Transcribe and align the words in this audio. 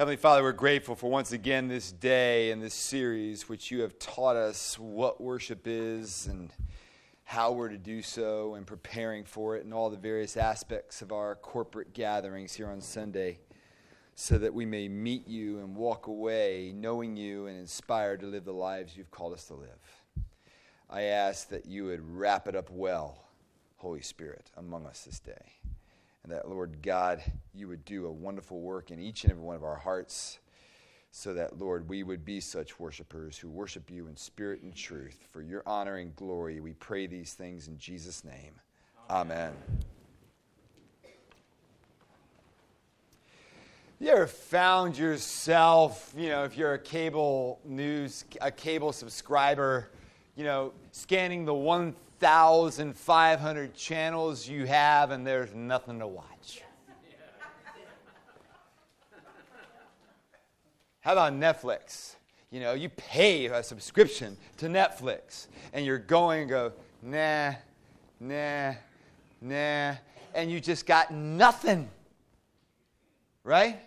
Heavenly 0.00 0.16
Father, 0.16 0.42
we're 0.42 0.52
grateful 0.52 0.94
for 0.94 1.10
once 1.10 1.32
again 1.32 1.68
this 1.68 1.92
day 1.92 2.52
and 2.52 2.62
this 2.62 2.72
series, 2.72 3.50
which 3.50 3.70
you 3.70 3.82
have 3.82 3.98
taught 3.98 4.34
us 4.34 4.78
what 4.78 5.20
worship 5.20 5.66
is 5.66 6.26
and 6.26 6.50
how 7.24 7.52
we're 7.52 7.68
to 7.68 7.76
do 7.76 8.00
so 8.00 8.54
and 8.54 8.66
preparing 8.66 9.24
for 9.24 9.58
it 9.58 9.64
and 9.66 9.74
all 9.74 9.90
the 9.90 9.98
various 9.98 10.38
aspects 10.38 11.02
of 11.02 11.12
our 11.12 11.34
corporate 11.34 11.92
gatherings 11.92 12.54
here 12.54 12.70
on 12.70 12.80
Sunday 12.80 13.40
so 14.14 14.38
that 14.38 14.54
we 14.54 14.64
may 14.64 14.88
meet 14.88 15.28
you 15.28 15.58
and 15.58 15.76
walk 15.76 16.06
away 16.06 16.72
knowing 16.74 17.14
you 17.14 17.46
and 17.46 17.58
inspired 17.58 18.20
to 18.20 18.26
live 18.26 18.46
the 18.46 18.54
lives 18.54 18.96
you've 18.96 19.10
called 19.10 19.34
us 19.34 19.44
to 19.48 19.54
live. 19.54 20.24
I 20.88 21.02
ask 21.02 21.50
that 21.50 21.66
you 21.66 21.84
would 21.84 22.00
wrap 22.00 22.48
it 22.48 22.56
up 22.56 22.70
well, 22.70 23.22
Holy 23.76 24.00
Spirit, 24.00 24.50
among 24.56 24.86
us 24.86 25.02
this 25.02 25.20
day. 25.20 25.58
And 26.22 26.32
that, 26.32 26.48
Lord 26.48 26.82
God, 26.82 27.22
you 27.54 27.68
would 27.68 27.84
do 27.84 28.06
a 28.06 28.12
wonderful 28.12 28.60
work 28.60 28.90
in 28.90 29.00
each 29.00 29.24
and 29.24 29.30
every 29.30 29.42
one 29.42 29.56
of 29.56 29.64
our 29.64 29.76
hearts 29.76 30.38
so 31.12 31.34
that, 31.34 31.58
Lord, 31.58 31.88
we 31.88 32.02
would 32.02 32.24
be 32.24 32.40
such 32.40 32.78
worshipers 32.78 33.36
who 33.36 33.48
worship 33.48 33.90
you 33.90 34.06
in 34.06 34.16
spirit 34.16 34.62
and 34.62 34.74
truth. 34.74 35.26
For 35.32 35.42
your 35.42 35.62
honor 35.66 35.96
and 35.96 36.14
glory, 36.14 36.60
we 36.60 36.74
pray 36.74 37.06
these 37.06 37.32
things 37.34 37.68
in 37.68 37.78
Jesus' 37.78 38.24
name. 38.24 38.52
Amen. 39.08 39.52
Amen. 39.52 39.84
You 44.02 44.08
ever 44.08 44.26
found 44.26 44.96
yourself, 44.96 46.14
you 46.16 46.30
know, 46.30 46.44
if 46.44 46.56
you're 46.56 46.72
a 46.72 46.78
cable 46.78 47.60
news, 47.66 48.24
a 48.40 48.50
cable 48.50 48.92
subscriber, 48.92 49.90
you 50.36 50.44
know, 50.44 50.72
scanning 50.90 51.44
the 51.44 51.52
1,500 52.20 53.74
channels 53.74 54.46
you 54.46 54.66
have 54.66 55.10
and 55.10 55.26
there's 55.26 55.54
nothing 55.54 55.98
to 55.98 56.06
watch? 56.06 56.62
How 61.00 61.12
about 61.12 61.32
Netflix? 61.32 62.16
You 62.50 62.60
know, 62.60 62.74
you 62.74 62.88
pay 62.90 63.46
a 63.46 63.62
subscription 63.62 64.36
to 64.58 64.66
Netflix 64.66 65.46
and 65.72 65.86
you're 65.86 65.98
going 65.98 66.42
and 66.42 66.50
go, 66.50 66.72
nah, 67.02 67.54
nah, 68.18 68.74
nah, 69.40 69.94
and 70.34 70.50
you 70.50 70.60
just 70.60 70.84
got 70.84 71.10
nothing. 71.12 71.88
Right? 73.44 73.78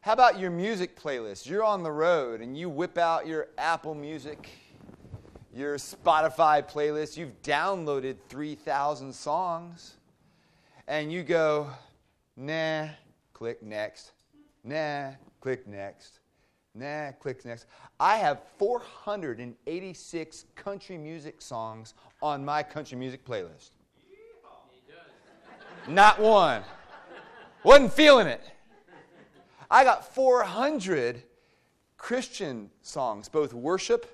How 0.00 0.12
about 0.12 0.38
your 0.38 0.50
music 0.50 1.00
playlist? 1.00 1.46
You're 1.46 1.64
on 1.64 1.82
the 1.82 1.90
road 1.90 2.40
and 2.40 2.56
you 2.56 2.68
whip 2.68 2.98
out 2.98 3.26
your 3.26 3.48
Apple 3.58 3.94
Music, 3.94 4.48
your 5.54 5.76
Spotify 5.76 6.68
playlist. 6.68 7.16
You've 7.16 7.40
downloaded 7.42 8.16
3,000 8.28 9.12
songs. 9.12 9.94
And 10.88 11.12
you 11.12 11.22
go, 11.22 11.70
nah, 12.36 12.88
click 13.32 13.62
next. 13.62 14.12
Nah, 14.64 15.12
click 15.40 15.66
next. 15.66 16.18
Nah, 16.74 17.12
click 17.12 17.44
next. 17.44 17.66
I 18.00 18.16
have 18.16 18.42
486 18.58 20.44
country 20.56 20.98
music 20.98 21.40
songs 21.40 21.94
on 22.20 22.44
my 22.44 22.62
country 22.62 22.98
music 22.98 23.24
playlist. 23.24 23.70
Not 25.86 26.18
one. 26.18 26.62
Wasn't 27.62 27.92
feeling 27.92 28.26
it. 28.26 28.42
I 29.70 29.84
got 29.84 30.14
400 30.14 31.22
Christian 31.96 32.70
songs, 32.82 33.28
both 33.28 33.54
worship 33.54 34.06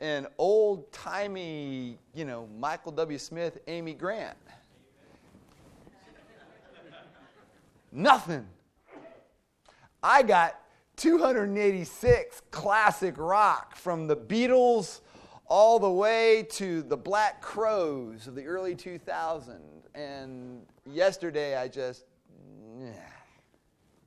and 0.00 0.26
old 0.38 0.90
timey, 0.92 1.98
you 2.14 2.24
know, 2.24 2.48
Michael 2.58 2.92
W. 2.92 3.18
Smith, 3.18 3.58
Amy 3.66 3.92
Grant. 3.92 4.36
Nothing. 7.92 8.46
I 10.02 10.22
got 10.22 10.58
286 10.96 12.42
classic 12.50 13.14
rock 13.18 13.76
from 13.76 14.06
the 14.06 14.16
Beatles 14.16 15.00
all 15.46 15.78
the 15.78 15.90
way 15.90 16.46
to 16.50 16.82
the 16.82 16.96
Black 16.96 17.42
Crowes 17.42 18.26
of 18.26 18.34
the 18.34 18.44
early 18.44 18.76
2000s. 18.76 19.58
And 19.94 20.62
yesterday 20.86 21.56
I 21.56 21.68
just 21.68 22.04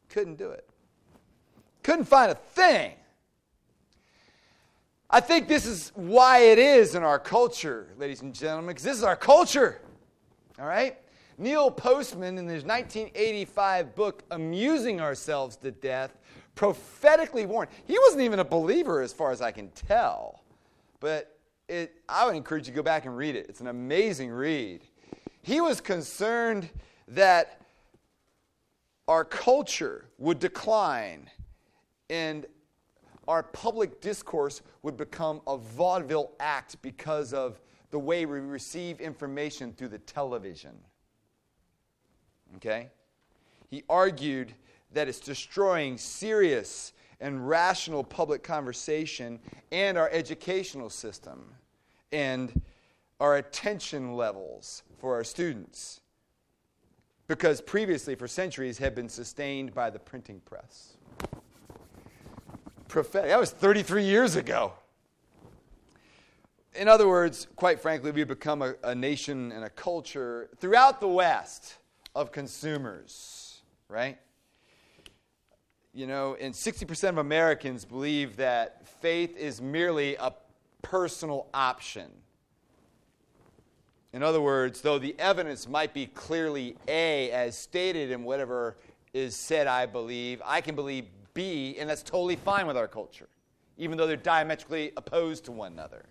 couldn't 0.10 0.38
do 0.38 0.50
it. 0.52 0.68
Couldn't 1.84 2.06
find 2.06 2.32
a 2.32 2.36
thing. 2.36 2.94
I 5.14 5.20
think 5.20 5.48
this 5.48 5.68
is 5.68 5.92
why 5.94 6.40
it 6.40 6.58
is 6.58 6.96
in 6.96 7.04
our 7.04 7.20
culture, 7.20 7.90
ladies 8.00 8.24
and 8.24 8.34
gentlemen, 8.34 8.70
because 8.70 8.84
this 8.84 8.98
is 8.98 9.04
our 9.04 9.16
culture. 9.16 9.80
All 10.58 10.66
right? 10.66 10.98
Neil 11.38 11.70
Postman, 11.70 12.40
in 12.40 12.48
his 12.48 12.64
1985 12.64 13.94
book, 13.94 14.24
Amusing 14.32 15.00
Ourselves 15.00 15.56
to 15.58 15.70
Death, 15.70 16.18
prophetically 16.56 17.46
warned. 17.46 17.70
He 17.86 17.96
wasn't 18.00 18.24
even 18.24 18.40
a 18.40 18.44
believer, 18.44 19.02
as 19.02 19.14
far 19.14 19.30
as 19.30 19.40
I 19.40 19.52
can 19.52 19.70
tell. 19.70 20.42
But 21.00 21.38
it, 21.70 21.94
I 22.10 22.26
would 22.26 22.36
encourage 22.36 22.66
you 22.66 22.74
to 22.74 22.76
go 22.76 22.82
back 22.82 23.06
and 23.06 23.16
read 23.16 23.36
it. 23.36 23.46
It's 23.50 23.62
an 23.62 23.68
amazing 23.68 24.32
read. 24.32 24.82
He 25.44 25.62
was 25.62 25.80
concerned 25.80 26.72
that 27.10 27.62
our 29.08 29.24
culture 29.24 30.06
would 30.18 30.40
decline 30.40 31.30
and 32.10 32.48
our 33.28 33.44
public 33.44 34.02
discourse 34.02 34.62
would 34.82 34.98
become 34.98 35.42
a 35.48 35.58
vaudeville 35.58 36.32
act 36.40 36.82
because 36.82 37.34
of 37.34 37.62
the 37.92 38.00
way 38.00 38.26
we 38.26 38.40
receive 38.40 39.00
information 39.00 39.74
through 39.74 39.90
the 39.90 40.00
television. 40.00 40.76
Okay? 42.56 42.90
He 43.70 43.84
argued 43.90 44.54
that 44.92 45.08
it's 45.08 45.20
destroying 45.20 45.98
serious 45.98 46.94
and 47.20 47.48
rational 47.48 48.04
public 48.04 48.44
conversation 48.44 49.40
and 49.72 49.98
our 49.98 50.10
educational 50.12 50.90
system 50.90 51.46
and 52.12 52.62
our 53.20 53.38
attention 53.38 54.16
levels 54.16 54.84
for 54.98 55.16
our 55.16 55.24
students 55.24 56.02
because 57.28 57.62
previously 57.62 58.16
for 58.16 58.28
centuries 58.28 58.78
had 58.78 58.94
been 58.94 59.10
sustained 59.10 59.74
by 59.74 59.90
the 59.90 60.00
printing 60.00 60.40
press 60.42 60.98
prophetic. 62.94 63.32
That 63.32 63.40
was 63.40 63.50
33 63.50 64.04
years 64.04 64.36
ago. 64.36 64.74
In 66.76 66.88
other 66.88 67.08
words, 67.08 67.48
quite 67.56 67.82
frankly, 67.82 68.12
we've 68.12 68.28
become 68.28 68.62
a, 68.62 68.76
a 68.84 68.94
nation 68.94 69.52
and 69.52 69.66
a 69.66 69.70
culture 69.70 70.50
throughout 70.58 71.02
the 71.02 71.08
West 71.08 71.78
of 72.16 72.32
consumers, 72.32 73.64
right? 73.90 74.20
You 75.92 76.06
know, 76.06 76.38
and 76.40 76.54
60% 76.54 77.10
of 77.10 77.18
Americans 77.18 77.84
believe 77.84 78.38
that 78.38 78.88
faith 79.02 79.36
is 79.38 79.60
merely 79.60 80.16
a 80.16 80.32
personal 80.84 81.48
option. 81.52 82.12
In 84.14 84.22
other 84.22 84.42
words, 84.42 84.82
though 84.82 85.00
the 85.00 85.16
evidence 85.18 85.68
might 85.68 85.96
be 85.96 86.06
clearly 86.06 86.78
A, 86.88 87.32
as 87.32 87.58
stated 87.58 88.12
in 88.12 88.24
whatever 88.24 88.78
is 89.14 89.36
said, 89.36 89.66
I 89.66 89.88
believe, 89.88 90.44
I 90.46 90.62
can 90.62 90.76
believe 90.76 91.06
be, 91.34 91.78
and 91.80 91.90
that's 91.90 92.04
totally 92.04 92.36
fine 92.36 92.68
with 92.68 92.78
our 92.78 92.88
culture, 92.88 93.30
even 93.78 93.98
though 93.98 94.08
they're 94.08 94.18
diametrically 94.18 94.92
opposed 94.98 95.46
to 95.46 95.52
one 95.52 95.74
another. 95.74 96.06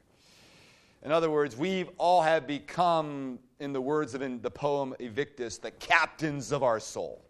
In 1.05 1.11
other 1.11 1.31
words, 1.31 1.57
we've 1.57 1.91
all 1.99 2.23
have 2.23 2.47
become, 2.47 3.39
in 3.59 3.73
the 3.73 3.81
words 3.81 4.15
of 4.15 4.23
in 4.23 4.41
the 4.41 4.51
poem 4.51 4.95
Invictus, 5.01 5.59
the 5.59 5.73
captains 5.73 6.53
of 6.53 6.63
our 6.63 6.79
soul. 6.79 7.25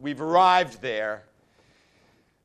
We've 0.00 0.20
arrived 0.20 0.82
there. 0.82 1.24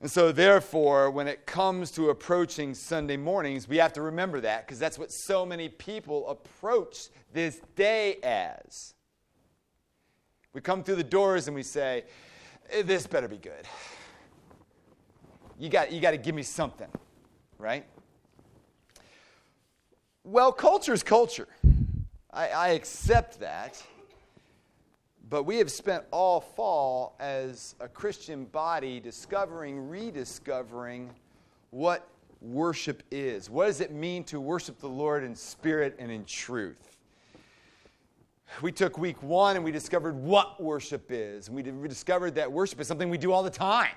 And 0.02 0.12
so, 0.12 0.32
therefore, 0.32 1.10
when 1.10 1.28
it 1.28 1.48
comes 1.48 1.90
to 1.92 2.10
approaching 2.10 2.76
Sunday 2.76 3.18
mornings, 3.18 3.68
we 3.68 3.78
have 3.78 3.94
to 3.94 4.02
remember 4.04 4.42
that 4.42 4.68
because 4.68 4.78
that's 4.78 5.00
what 5.00 5.12
so 5.12 5.46
many 5.46 5.70
people 5.70 6.28
approach 6.28 7.08
this 7.34 7.62
day 7.76 8.18
as. 8.22 8.94
We 10.54 10.62
come 10.62 10.84
through 10.84 10.96
the 10.96 11.04
doors 11.04 11.48
and 11.48 11.56
we 11.56 11.64
say, 11.64 12.04
eh, 12.70 12.84
This 12.84 13.08
better 13.08 13.28
be 13.28 13.38
good 13.38 13.66
you 15.60 15.70
got, 15.70 15.92
you 15.92 16.02
got 16.02 16.12
to 16.12 16.18
give 16.18 16.36
me 16.36 16.44
something, 16.44 16.90
right? 17.58 17.86
Well, 20.24 20.52
culture 20.52 20.94
is 20.94 21.04
culture. 21.04 21.48
I, 22.32 22.50
I 22.50 22.68
accept 22.70 23.40
that. 23.40 23.82
But 25.30 25.44
we 25.44 25.58
have 25.58 25.72
spent 25.72 26.04
all 26.12 26.40
fall 26.40 27.16
as 27.20 27.76
a 27.80 27.88
Christian 27.88 28.46
body 28.46 29.00
discovering, 29.00 29.90
rediscovering 29.90 31.10
what 31.72 32.08
worship 32.42 33.02
is. 33.10 33.50
What 33.50 33.66
does 33.66 33.82
it 33.82 33.92
mean 33.92 34.24
to 34.26 34.40
worship 34.40 34.80
the 34.80 34.88
Lord 34.88 35.24
in 35.24 35.36
spirit 35.36 35.96
and 35.98 36.12
in 36.12 36.26
truth? 36.26 36.96
We 38.62 38.72
took 38.72 39.00
week 39.00 39.22
one 39.24 39.56
and 39.56 39.66
we 39.66 39.72
discovered 39.72 40.16
what 40.16 40.62
worship 40.62 41.08
is. 41.10 41.48
And 41.48 41.56
we 41.56 41.88
discovered 41.88 42.36
that 42.36 42.52
worship 42.52 42.80
is 42.80 42.88
something 42.88 43.10
we 43.10 43.18
do 43.18 43.32
all 43.32 43.44
the 43.44 43.50
time. 43.50 43.96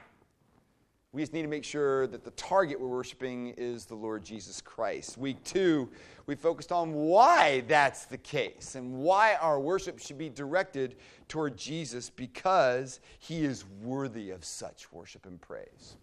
We 1.13 1.23
just 1.23 1.33
need 1.33 1.43
to 1.43 1.49
make 1.49 1.65
sure 1.65 2.07
that 2.09 2.23
the 2.23 2.33
target 2.33 2.79
we're 2.79 2.87
worshiping 2.87 3.55
is 3.57 3.87
the 3.87 3.95
Lord 3.95 4.23
Jesus 4.23 4.61
Christ. 4.61 5.17
Week 5.17 5.43
two, 5.43 5.89
we 6.27 6.35
focused 6.35 6.71
on 6.71 6.93
why 6.93 7.61
that's 7.67 8.05
the 8.05 8.19
case 8.19 8.75
and 8.75 8.93
why 8.93 9.37
our 9.37 9.59
worship 9.59 9.99
should 9.99 10.19
be 10.19 10.29
directed 10.29 10.97
toward 11.27 11.57
Jesus 11.57 12.11
because 12.11 13.01
he 13.21 13.43
is 13.43 13.65
worthy 13.81 14.31
of 14.31 14.45
such 14.45 14.93
worship 14.93 15.25
and 15.25 15.41
praise. 15.41 15.97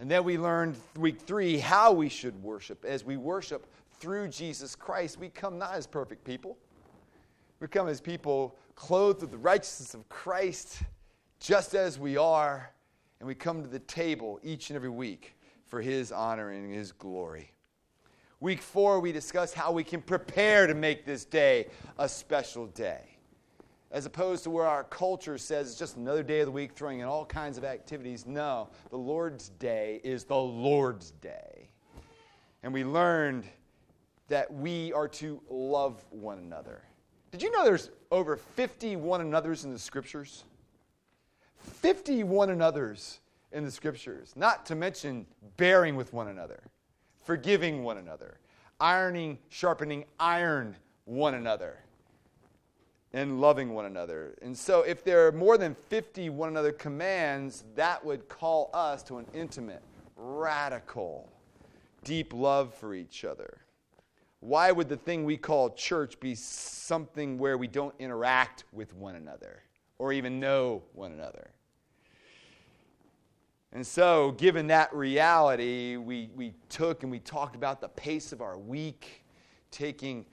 And 0.00 0.10
then 0.10 0.24
we 0.24 0.36
learned 0.36 0.76
week 0.96 1.20
three 1.20 1.58
how 1.58 1.92
we 1.92 2.08
should 2.08 2.42
worship. 2.42 2.84
As 2.84 3.04
we 3.04 3.16
worship 3.16 3.68
through 4.00 4.28
Jesus 4.28 4.74
Christ, 4.74 5.16
we 5.20 5.28
come 5.28 5.58
not 5.58 5.74
as 5.74 5.86
perfect 5.86 6.24
people, 6.24 6.58
we 7.60 7.68
come 7.68 7.86
as 7.86 8.00
people 8.00 8.58
clothed 8.74 9.20
with 9.20 9.30
the 9.30 9.38
righteousness 9.38 9.94
of 9.94 10.08
Christ, 10.08 10.82
just 11.38 11.76
as 11.76 12.00
we 12.00 12.16
are 12.16 12.72
and 13.22 13.28
we 13.28 13.36
come 13.36 13.62
to 13.62 13.68
the 13.68 13.78
table 13.78 14.40
each 14.42 14.68
and 14.70 14.76
every 14.76 14.88
week 14.88 15.36
for 15.66 15.80
His 15.80 16.10
honor 16.10 16.50
and 16.50 16.74
His 16.74 16.90
glory. 16.90 17.52
Week 18.40 18.60
four, 18.60 18.98
we 18.98 19.12
discuss 19.12 19.52
how 19.52 19.70
we 19.70 19.84
can 19.84 20.02
prepare 20.02 20.66
to 20.66 20.74
make 20.74 21.06
this 21.06 21.24
day 21.24 21.68
a 22.00 22.08
special 22.08 22.66
day. 22.66 23.16
As 23.92 24.06
opposed 24.06 24.42
to 24.42 24.50
where 24.50 24.66
our 24.66 24.82
culture 24.82 25.38
says 25.38 25.70
it's 25.70 25.78
just 25.78 25.98
another 25.98 26.24
day 26.24 26.40
of 26.40 26.46
the 26.46 26.50
week, 26.50 26.72
throwing 26.74 26.98
in 26.98 27.06
all 27.06 27.24
kinds 27.24 27.56
of 27.58 27.64
activities. 27.64 28.26
No, 28.26 28.70
the 28.90 28.98
Lord's 28.98 29.50
day 29.50 30.00
is 30.02 30.24
the 30.24 30.36
Lord's 30.36 31.12
day. 31.12 31.70
And 32.64 32.72
we 32.72 32.82
learned 32.82 33.44
that 34.26 34.52
we 34.52 34.92
are 34.94 35.06
to 35.06 35.40
love 35.48 36.04
one 36.10 36.38
another. 36.38 36.82
Did 37.30 37.40
you 37.40 37.52
know 37.52 37.62
there's 37.62 37.92
over 38.10 38.36
50 38.36 38.96
one 38.96 39.20
another's 39.20 39.64
in 39.64 39.72
the 39.72 39.78
scriptures? 39.78 40.42
50 41.62 42.24
one 42.24 42.50
another's 42.50 43.20
in 43.52 43.64
the 43.64 43.70
scriptures, 43.70 44.32
not 44.36 44.66
to 44.66 44.74
mention 44.74 45.26
bearing 45.56 45.96
with 45.96 46.12
one 46.12 46.28
another, 46.28 46.62
forgiving 47.22 47.82
one 47.82 47.98
another, 47.98 48.38
ironing, 48.80 49.38
sharpening 49.48 50.04
iron 50.18 50.76
one 51.04 51.34
another, 51.34 51.78
and 53.12 53.40
loving 53.40 53.74
one 53.74 53.84
another. 53.84 54.34
And 54.42 54.56
so, 54.56 54.82
if 54.82 55.04
there 55.04 55.26
are 55.26 55.32
more 55.32 55.58
than 55.58 55.74
50 55.74 56.30
one 56.30 56.48
another 56.48 56.72
commands, 56.72 57.64
that 57.74 58.04
would 58.04 58.28
call 58.28 58.70
us 58.72 59.02
to 59.04 59.18
an 59.18 59.26
intimate, 59.34 59.82
radical, 60.16 61.28
deep 62.04 62.32
love 62.32 62.72
for 62.74 62.94
each 62.94 63.24
other. 63.24 63.58
Why 64.40 64.72
would 64.72 64.88
the 64.88 64.96
thing 64.96 65.24
we 65.24 65.36
call 65.36 65.70
church 65.70 66.18
be 66.18 66.34
something 66.34 67.38
where 67.38 67.56
we 67.56 67.68
don't 67.68 67.94
interact 68.00 68.64
with 68.72 68.92
one 68.94 69.14
another 69.14 69.62
or 70.02 70.12
even 70.12 70.40
know 70.40 70.82
one 70.94 71.12
another? 71.12 71.48
And 73.72 73.86
so, 73.86 74.32
given 74.32 74.66
that 74.66 74.92
reality, 74.92 75.96
we, 75.96 76.28
we 76.34 76.54
took 76.68 77.04
and 77.04 77.12
we 77.12 77.20
talked 77.20 77.54
about 77.54 77.80
the 77.80 77.88
pace 77.88 78.32
of 78.32 78.42
our 78.42 78.58
week, 78.58 79.22
taking 79.70 80.26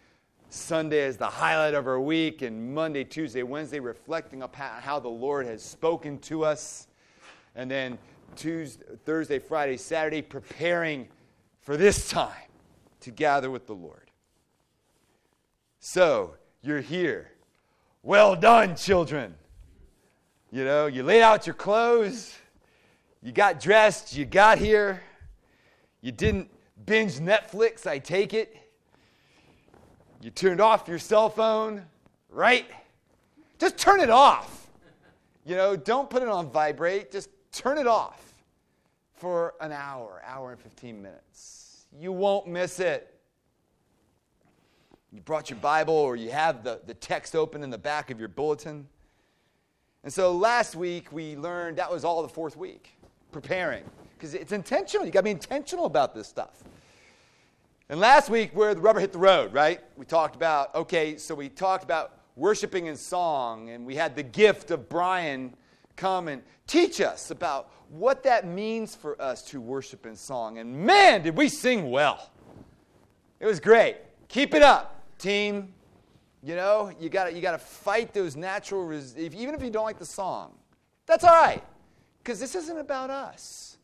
Sunday 0.50 1.04
as 1.04 1.18
the 1.18 1.28
highlight 1.28 1.76
of 1.76 1.86
our 1.86 2.02
week, 2.02 2.42
and 2.42 2.74
Monday, 2.74 3.04
Tuesday, 3.04 3.44
Wednesday, 3.44 3.80
reflecting 3.80 4.42
upon 4.42 4.82
how 4.82 5.00
the 5.00 5.08
Lord 5.08 5.46
has 5.46 5.62
spoken 5.62 6.18
to 6.22 6.44
us, 6.44 6.88
and 7.56 7.70
then 7.70 8.00
Tuesday, 8.36 8.84
Thursday, 9.06 9.38
Friday, 9.38 9.78
Saturday, 9.78 10.24
preparing 10.24 11.08
for 11.62 11.78
this 11.78 12.10
time 12.10 12.34
to 13.02 13.12
gather 13.12 13.52
with 13.52 13.68
the 13.68 13.76
Lord. 13.76 14.10
So, 15.80 16.34
you're 16.64 16.82
here. 16.82 17.34
Well 18.02 18.36
done, 18.36 18.76
children. 18.76 19.36
You 20.52 20.66
know, 20.66 20.88
you 20.88 21.04
laid 21.04 21.22
out 21.22 21.46
your 21.46 21.56
clothes 21.56 22.36
you 23.22 23.34
got 23.34 23.60
dressed, 23.60 24.16
you 24.16 24.26
got 24.26 24.60
here, 24.60 25.02
you 26.02 26.12
didn't 26.12 26.50
binge 26.86 27.20
Netflix, 27.20 27.86
I 27.86 28.00
take 28.00 28.34
it. 28.34 28.56
You 30.22 30.30
turned 30.30 30.62
off 30.62 30.88
your 30.88 31.00
cell 31.00 31.30
phone, 31.30 31.86
right? 32.30 32.66
Just 33.58 33.78
turn 33.78 34.00
it 34.00 34.10
off. 34.10 34.70
You 35.46 35.56
know, 35.56 35.76
don't 35.76 36.10
put 36.10 36.22
it 36.22 36.30
on 36.30 36.50
vibrate, 36.50 37.12
just 37.12 37.30
turn 37.52 37.78
it 37.78 37.88
off 37.88 38.34
for 39.14 39.54
an 39.60 39.74
hour, 39.74 40.22
hour 40.26 40.52
and 40.52 40.60
15 40.60 41.02
minutes. 41.02 41.88
You 42.00 42.14
won't 42.14 42.48
miss 42.48 42.80
it. 42.80 43.14
You 45.12 45.20
brought 45.22 45.50
your 45.50 45.60
Bible 45.60 45.94
or 45.94 46.16
you 46.16 46.32
have 46.32 46.64
the, 46.64 46.80
the 46.86 46.94
text 46.94 47.36
open 47.36 47.64
in 47.64 47.70
the 47.70 47.78
back 47.78 48.12
of 48.12 48.20
your 48.20 48.30
bulletin. 48.30 48.88
And 50.04 50.14
so 50.14 50.32
last 50.32 50.76
week 50.76 51.12
we 51.12 51.36
learned 51.36 51.78
that 51.78 51.92
was 51.92 52.04
all 52.04 52.22
the 52.22 52.30
fourth 52.30 52.56
week 52.56 52.98
preparing 53.32 53.84
because 54.18 54.34
it's 54.34 54.52
intentional. 54.52 55.06
You 55.06 55.12
got 55.12 55.20
to 55.20 55.24
be 55.26 55.32
intentional 55.32 55.86
about 55.86 56.14
this 56.16 56.28
stuff. 56.28 56.64
And 57.90 58.00
last 58.00 58.30
week, 58.30 58.52
where 58.54 58.76
the 58.76 58.82
rubber 58.82 59.00
hit 59.00 59.12
the 59.12 59.18
road, 59.18 59.52
right? 59.52 59.80
We 59.98 60.06
talked 60.06 60.36
about, 60.36 60.76
okay, 60.76 61.18
so 61.18 61.34
we 61.34 61.50
talked 61.50 61.84
about 61.84 62.20
worshiping 62.36 62.86
in 62.86 62.96
song, 62.96 63.70
and 63.70 63.84
we 63.84 63.96
had 63.96 64.16
the 64.16 64.22
gift 64.22 64.70
of 64.70 64.88
Brian 64.90 65.56
come 65.96 66.28
and 66.28 66.44
teach 66.68 67.02
us 67.02 67.32
about 67.32 67.72
what 67.90 68.22
that 68.24 68.46
means 68.46 68.96
for 68.96 69.20
us 69.20 69.42
to 69.46 69.60
worship 69.60 70.06
in 70.06 70.16
song. 70.16 70.60
And 70.60 70.72
man, 70.72 71.24
did 71.24 71.36
we 71.36 71.50
sing 71.50 71.90
well! 71.90 72.30
It 73.40 73.48
was 73.48 73.60
great. 73.60 73.98
Keep 74.28 74.54
it 74.54 74.62
up, 74.62 75.04
team. 75.18 75.74
You 76.42 76.56
know, 76.56 76.92
you 77.00 77.10
got 77.10 77.36
you 77.36 77.42
to 77.42 77.58
fight 77.58 78.14
those 78.14 78.36
natural, 78.36 78.86
res- 78.86 79.18
even 79.18 79.54
if 79.54 79.62
you 79.62 79.70
don't 79.70 79.84
like 79.84 80.00
the 80.00 80.06
song. 80.06 80.54
That's 81.06 81.24
all 81.24 81.34
right. 81.34 81.64
Because 82.20 82.40
this 82.40 82.56
isn't 82.56 82.78
about 82.78 83.10
us. 83.10 83.78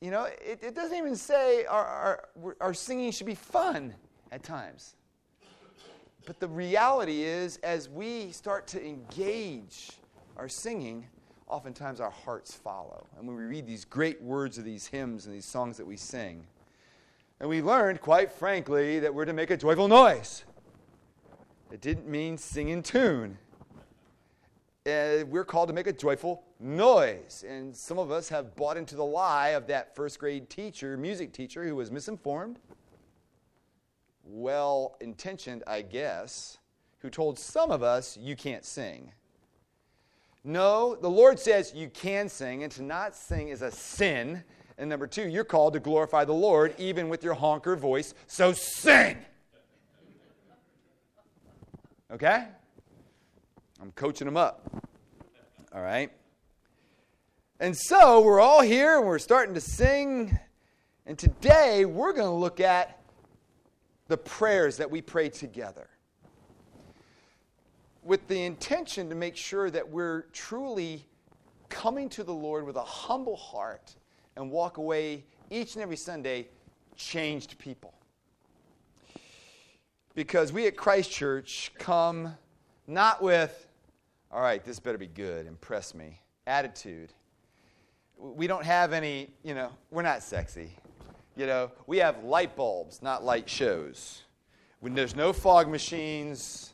You 0.00 0.10
know, 0.10 0.24
it, 0.24 0.60
it 0.62 0.74
doesn't 0.74 0.96
even 0.96 1.16
say 1.16 1.64
our, 1.64 1.84
our, 1.84 2.56
our 2.60 2.74
singing 2.74 3.10
should 3.10 3.26
be 3.26 3.34
fun 3.34 3.94
at 4.32 4.42
times. 4.42 4.94
But 6.26 6.40
the 6.40 6.48
reality 6.48 7.22
is, 7.22 7.58
as 7.58 7.88
we 7.88 8.32
start 8.32 8.66
to 8.68 8.84
engage 8.84 9.92
our 10.36 10.48
singing, 10.48 11.06
oftentimes 11.46 12.00
our 12.00 12.10
hearts 12.10 12.54
follow. 12.54 13.06
And 13.16 13.26
when 13.26 13.36
we 13.36 13.44
read 13.44 13.66
these 13.66 13.84
great 13.84 14.20
words 14.20 14.58
of 14.58 14.64
these 14.64 14.86
hymns 14.86 15.26
and 15.26 15.34
these 15.34 15.44
songs 15.44 15.76
that 15.76 15.86
we 15.86 15.96
sing, 15.96 16.44
and 17.40 17.48
we 17.48 17.62
learned, 17.62 18.00
quite 18.00 18.32
frankly, 18.32 18.98
that 19.00 19.14
we're 19.14 19.24
to 19.24 19.32
make 19.32 19.50
a 19.50 19.56
joyful 19.56 19.88
noise. 19.88 20.44
It 21.72 21.80
didn't 21.80 22.06
mean 22.06 22.38
sing 22.38 22.68
in 22.68 22.82
tune. 22.82 23.38
Uh, 24.86 25.24
we're 25.26 25.44
called 25.44 25.68
to 25.68 25.74
make 25.74 25.88
a 25.88 25.92
joyful 25.92 26.44
noise. 26.60 27.44
And 27.46 27.76
some 27.76 27.98
of 27.98 28.12
us 28.12 28.28
have 28.28 28.54
bought 28.54 28.76
into 28.76 28.94
the 28.94 29.04
lie 29.04 29.48
of 29.48 29.66
that 29.66 29.96
first 29.96 30.20
grade 30.20 30.48
teacher, 30.48 30.96
music 30.96 31.32
teacher, 31.32 31.64
who 31.64 31.74
was 31.74 31.90
misinformed, 31.90 32.60
well 34.24 34.96
intentioned, 35.00 35.64
I 35.66 35.82
guess, 35.82 36.58
who 37.00 37.10
told 37.10 37.36
some 37.36 37.72
of 37.72 37.82
us, 37.82 38.16
you 38.16 38.36
can't 38.36 38.64
sing. 38.64 39.12
No, 40.44 40.94
the 40.94 41.10
Lord 41.10 41.40
says 41.40 41.72
you 41.74 41.90
can 41.90 42.28
sing, 42.28 42.62
and 42.62 42.70
to 42.72 42.82
not 42.82 43.16
sing 43.16 43.48
is 43.48 43.62
a 43.62 43.72
sin. 43.72 44.44
And 44.78 44.88
number 44.88 45.08
two, 45.08 45.26
you're 45.26 45.42
called 45.42 45.72
to 45.72 45.80
glorify 45.80 46.24
the 46.24 46.32
Lord 46.32 46.76
even 46.78 47.08
with 47.08 47.24
your 47.24 47.34
honker 47.34 47.74
voice, 47.74 48.14
so 48.28 48.52
sing. 48.52 49.16
Okay? 52.10 52.46
I'm 53.80 53.92
coaching 53.92 54.26
them 54.26 54.36
up. 54.36 54.62
All 55.74 55.82
right? 55.82 56.10
And 57.58 57.76
so 57.76 58.20
we're 58.20 58.40
all 58.40 58.62
here 58.62 58.98
and 58.98 59.06
we're 59.06 59.18
starting 59.18 59.54
to 59.54 59.60
sing. 59.60 60.38
And 61.04 61.18
today 61.18 61.84
we're 61.84 62.12
going 62.12 62.28
to 62.28 62.34
look 62.34 62.60
at 62.60 63.00
the 64.08 64.16
prayers 64.16 64.76
that 64.76 64.90
we 64.90 65.02
pray 65.02 65.28
together 65.28 65.88
with 68.04 68.28
the 68.28 68.44
intention 68.44 69.08
to 69.08 69.16
make 69.16 69.36
sure 69.36 69.68
that 69.68 69.88
we're 69.88 70.22
truly 70.32 71.04
coming 71.68 72.08
to 72.10 72.22
the 72.22 72.32
Lord 72.32 72.64
with 72.64 72.76
a 72.76 72.84
humble 72.84 73.36
heart 73.36 73.96
and 74.36 74.48
walk 74.50 74.76
away 74.76 75.24
each 75.50 75.74
and 75.74 75.82
every 75.82 75.96
Sunday 75.96 76.48
changed 76.94 77.58
people. 77.58 77.94
Because 80.16 80.52
we 80.52 80.66
at 80.66 80.76
Christ 80.76 81.12
Church 81.12 81.70
come 81.78 82.34
not 82.88 83.22
with, 83.22 83.68
all 84.32 84.42
right, 84.42 84.64
this 84.64 84.80
better 84.80 84.98
be 84.98 85.06
good, 85.06 85.46
impress 85.46 85.94
me, 85.94 86.20
attitude 86.48 87.12
we 88.18 88.46
don't 88.46 88.64
have 88.64 88.92
any, 88.92 89.30
you 89.42 89.54
know, 89.54 89.70
we're 89.90 90.02
not 90.02 90.22
sexy. 90.22 90.70
You 91.36 91.46
know, 91.46 91.70
we 91.86 91.98
have 91.98 92.24
light 92.24 92.56
bulbs, 92.56 93.02
not 93.02 93.24
light 93.24 93.48
shows. 93.48 94.22
When 94.80 94.94
there's 94.94 95.14
no 95.14 95.32
fog 95.32 95.68
machines, 95.68 96.72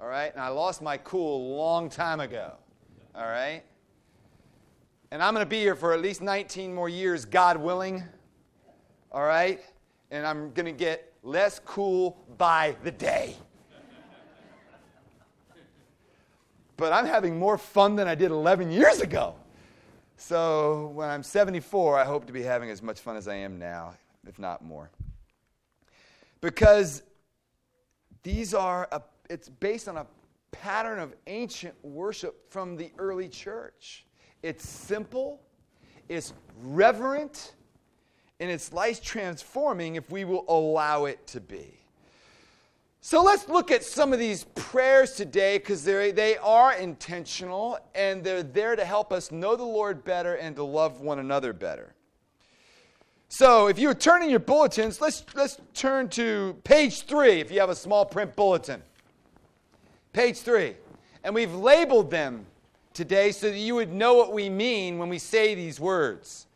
all 0.00 0.08
right? 0.08 0.32
And 0.32 0.42
I 0.42 0.48
lost 0.48 0.82
my 0.82 0.96
cool 0.98 1.36
a 1.36 1.56
long 1.56 1.88
time 1.88 2.20
ago, 2.20 2.54
all 3.14 3.26
right? 3.26 3.62
And 5.12 5.22
I'm 5.22 5.34
going 5.34 5.44
to 5.44 5.50
be 5.50 5.60
here 5.60 5.76
for 5.76 5.92
at 5.92 6.00
least 6.00 6.22
19 6.22 6.74
more 6.74 6.88
years, 6.88 7.24
God 7.24 7.56
willing, 7.56 8.02
all 9.12 9.24
right? 9.24 9.60
And 10.10 10.26
I'm 10.26 10.52
going 10.52 10.66
to 10.66 10.72
get 10.72 11.09
less 11.22 11.60
cool 11.64 12.16
by 12.38 12.76
the 12.82 12.90
day. 12.90 13.36
but 16.76 16.94
I'm 16.94 17.04
having 17.04 17.38
more 17.38 17.58
fun 17.58 17.94
than 17.94 18.08
I 18.08 18.14
did 18.14 18.30
11 18.30 18.70
years 18.70 19.00
ago. 19.00 19.34
So 20.16 20.92
when 20.94 21.10
I'm 21.10 21.22
74, 21.22 21.98
I 21.98 22.04
hope 22.04 22.26
to 22.26 22.32
be 22.32 22.42
having 22.42 22.70
as 22.70 22.82
much 22.82 23.00
fun 23.00 23.16
as 23.16 23.28
I 23.28 23.34
am 23.36 23.58
now, 23.58 23.94
if 24.26 24.38
not 24.38 24.64
more. 24.64 24.90
Because 26.40 27.02
these 28.22 28.54
are, 28.54 28.88
a, 28.92 29.02
it's 29.28 29.48
based 29.48 29.88
on 29.88 29.98
a 29.98 30.06
pattern 30.52 30.98
of 30.98 31.14
ancient 31.26 31.74
worship 31.82 32.50
from 32.50 32.76
the 32.76 32.90
early 32.98 33.28
church. 33.28 34.06
It's 34.42 34.66
simple, 34.66 35.40
it's 36.08 36.32
reverent, 36.62 37.54
and 38.40 38.50
it's 38.50 38.72
life 38.72 39.02
transforming 39.02 39.96
if 39.96 40.10
we 40.10 40.24
will 40.24 40.44
allow 40.48 41.04
it 41.04 41.24
to 41.28 41.40
be. 41.40 41.80
So 43.02 43.22
let's 43.22 43.48
look 43.48 43.70
at 43.70 43.84
some 43.84 44.12
of 44.12 44.18
these 44.18 44.44
prayers 44.54 45.12
today 45.12 45.58
because 45.58 45.84
they 45.84 46.36
are 46.42 46.74
intentional 46.74 47.78
and 47.94 48.24
they're 48.24 48.42
there 48.42 48.76
to 48.76 48.84
help 48.84 49.12
us 49.12 49.30
know 49.30 49.56
the 49.56 49.62
Lord 49.62 50.04
better 50.04 50.34
and 50.34 50.56
to 50.56 50.64
love 50.64 51.00
one 51.00 51.18
another 51.18 51.52
better. 51.52 51.94
So 53.28 53.68
if 53.68 53.78
you're 53.78 53.94
turning 53.94 54.28
your 54.28 54.40
bulletins, 54.40 55.00
let's, 55.00 55.24
let's 55.34 55.58
turn 55.72 56.08
to 56.10 56.58
page 56.64 57.02
three 57.02 57.40
if 57.40 57.50
you 57.50 57.60
have 57.60 57.70
a 57.70 57.76
small 57.76 58.04
print 58.04 58.36
bulletin. 58.36 58.82
Page 60.12 60.38
three. 60.38 60.76
And 61.22 61.34
we've 61.34 61.54
labeled 61.54 62.10
them 62.10 62.44
today 62.92 63.32
so 63.32 63.50
that 63.50 63.56
you 63.56 63.76
would 63.76 63.92
know 63.92 64.14
what 64.14 64.32
we 64.32 64.50
mean 64.50 64.98
when 64.98 65.08
we 65.08 65.18
say 65.18 65.54
these 65.54 65.78
words. 65.78 66.46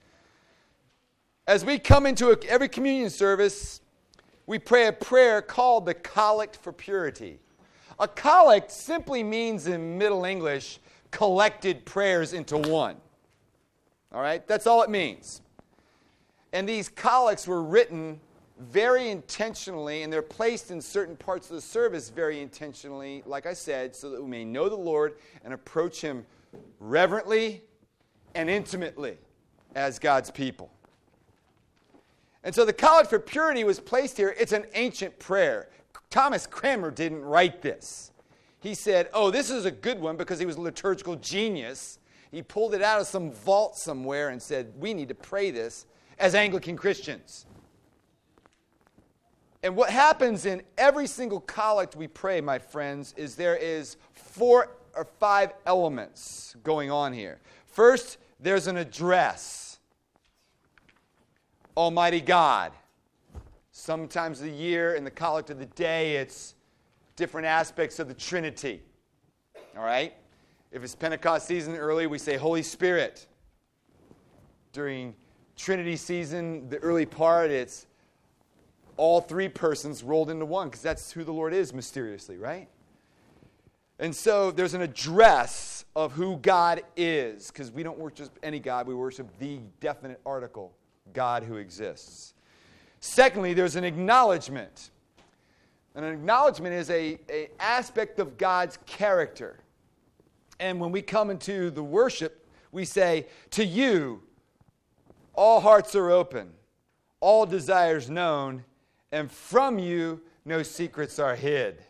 As 1.47 1.63
we 1.63 1.79
come 1.79 2.07
into 2.07 2.31
a, 2.31 2.37
every 2.49 2.69
communion 2.69 3.11
service, 3.11 3.83
we 4.47 4.59
pray 4.59 4.87
a 4.87 4.93
prayer 4.93 5.43
called 5.43 5.85
the 5.85 5.93
Collect 5.93 6.57
for 6.57 6.73
Purity. 6.73 7.39
A 7.99 8.09
collect 8.09 8.71
simply 8.71 9.23
means 9.23 9.67
in 9.67 9.99
Middle 9.99 10.25
English, 10.25 10.81
collected 11.11 11.85
prayers 11.85 12.33
into 12.33 12.57
one. 12.57 12.97
All 14.13 14.23
right? 14.23 14.47
That's 14.49 14.67
all 14.67 14.83
it 14.83 14.91
means. 14.91 15.43
And 16.53 16.69
these 16.69 16.89
collects 16.89 17.47
were 17.47 17.63
written 17.63 18.19
very 18.59 19.11
intentionally, 19.11 20.03
and 20.03 20.13
they're 20.13 20.23
placed 20.23 20.71
in 20.71 20.81
certain 20.81 21.17
parts 21.17 21.51
of 21.51 21.57
the 21.57 21.63
service 21.63 22.09
very 22.09 22.41
intentionally, 22.41 23.23
like 23.27 23.47
I 23.47 23.53
said, 23.53 23.95
so 23.95 24.11
that 24.11 24.23
we 24.23 24.29
may 24.29 24.45
know 24.45 24.69
the 24.69 24.77
Lord 24.77 25.17
and 25.45 25.53
approach 25.53 26.01
Him 26.01 26.25
reverently 26.81 27.63
and 28.35 28.49
intimately 28.49 29.19
as 29.75 29.99
God's 29.99 30.31
people. 30.31 30.74
And 32.45 32.55
so 32.55 32.65
the 32.65 32.73
Collect 32.73 33.09
for 33.09 33.19
Purity 33.19 33.65
was 33.65 33.81
placed 33.81 34.19
here. 34.19 34.35
It's 34.39 34.53
an 34.53 34.67
ancient 34.75 35.19
prayer. 35.19 35.71
Thomas 36.11 36.47
Cranmer 36.47 36.91
didn't 36.91 37.23
write 37.23 37.63
this. 37.63 38.13
He 38.61 38.75
said, 38.75 39.09
Oh, 39.13 39.31
this 39.31 39.51
is 39.51 39.65
a 39.65 39.71
good 39.71 39.99
one 39.99 40.17
because 40.17 40.39
he 40.39 40.47
was 40.47 40.57
a 40.57 40.61
liturgical 40.61 41.17
genius. 41.17 41.99
He 42.31 42.43
pulled 42.43 42.75
it 42.75 42.83
out 42.83 43.01
of 43.01 43.07
some 43.07 43.33
vault 43.33 43.77
somewhere 43.77 44.29
and 44.29 44.41
said, 44.41 44.73
We 44.79 44.95
need 44.95 45.09
to 45.09 45.15
pray 45.15 45.51
this 45.51 45.87
as 46.19 46.35
Anglican 46.35 46.77
Christians. 46.77 47.47
And 49.63 49.77
what 49.77 49.89
happens 49.89 50.45
in 50.45 50.63
every 50.77 51.07
single 51.07 51.41
collect 51.41 51.97
we 51.97 52.07
pray, 52.07 52.43
my 52.43 52.59
friends, 52.59 53.15
is 53.17 53.35
there 53.35 53.57
is 53.57 53.97
four 54.13 54.77
or 54.95 55.05
five 55.05 55.53
elements 55.65 56.55
going 56.63 56.91
on 56.91 57.15
here. 57.15 57.41
First, 57.67 58.19
there's 58.39 58.67
an 58.67 58.77
address. 58.77 59.74
Almighty 61.77 62.21
God. 62.21 62.73
Sometimes 63.73 64.41
the 64.41 64.49
year 64.49 64.95
in 64.95 65.03
the 65.03 65.11
collect 65.11 65.51
of 65.51 65.59
the 65.59 65.67
day, 65.67 66.17
it's 66.17 66.55
different 67.17 67.47
aspects 67.47 67.99
of 67.99 68.07
the 68.07 68.15
Trinity. 68.15 68.81
All 69.77 69.85
right? 69.85 70.15
If 70.71 70.85
it's 70.85 70.95
Pentecost 70.95 71.47
season 71.47 71.75
early, 71.75 72.07
we 72.07 72.19
say 72.19 72.37
Holy 72.37 72.63
Spirit. 72.63 73.27
During 74.73 75.15
Trinity 75.57 75.97
season, 75.97 76.69
the 76.69 76.79
early 76.79 77.07
part, 77.07 77.51
it's 77.51 77.87
all 78.97 79.21
three 79.21 79.49
persons 79.49 80.05
rolled 80.05 80.31
into 80.31 80.45
one 80.45 80.69
because 80.69 80.83
that's 80.83 81.11
who 81.11 81.25
the 81.25 81.33
Lord 81.33 81.53
is 81.53 81.75
mysteriously, 81.75 82.37
right? 82.37 82.69
And 83.99 84.15
so 84.15 84.53
there's 84.53 84.75
an 84.75 84.83
address 84.83 85.85
of 85.97 86.13
who 86.13 86.37
God 86.37 86.83
is 86.97 87.49
because 87.49 87.73
we 87.73 87.83
don't 87.83 87.99
worship 87.99 88.37
any 88.43 88.61
God, 88.61 88.87
we 88.87 88.95
worship 88.95 89.27
the 89.39 89.59
definite 89.81 90.21
article 90.25 90.73
God 91.13 91.45
who 91.45 91.57
exists. 91.57 92.35
Secondly, 93.01 93.55
there's 93.55 93.77
an 93.77 93.85
acknowledgement. 93.85 94.91
And 95.95 96.05
An 96.05 96.13
acknowledgement 96.13 96.75
is 96.75 96.91
a, 96.91 97.19
a 97.31 97.51
aspect 97.61 98.19
of 98.19 98.39
God's 98.39 98.79
character. 98.87 99.61
And 100.59 100.81
when 100.81 100.91
we 100.91 101.03
come 101.03 101.31
into 101.31 101.71
the 101.71 101.83
worship, 101.83 102.49
we 102.73 102.85
say, 102.85 103.27
To 103.51 103.65
you, 103.65 104.23
all 105.35 105.61
hearts 105.61 105.95
are 105.95 106.11
open, 106.11 106.53
all 107.21 107.47
desires 107.47 108.09
known, 108.09 108.65
and 109.13 109.31
from 109.31 109.79
you, 109.79 110.21
no 110.45 110.63
secrets 110.63 111.19
are 111.19 111.37
hid. 111.37 111.83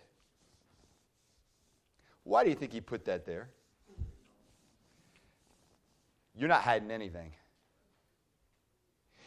Why 2.25 2.43
do 2.43 2.51
you 2.51 2.57
think 2.57 2.73
he 2.73 2.81
put 2.81 3.05
that 3.05 3.27
there? 3.27 3.51
You're 6.35 6.49
not 6.49 6.63
hiding 6.63 6.91
anything. 6.91 7.33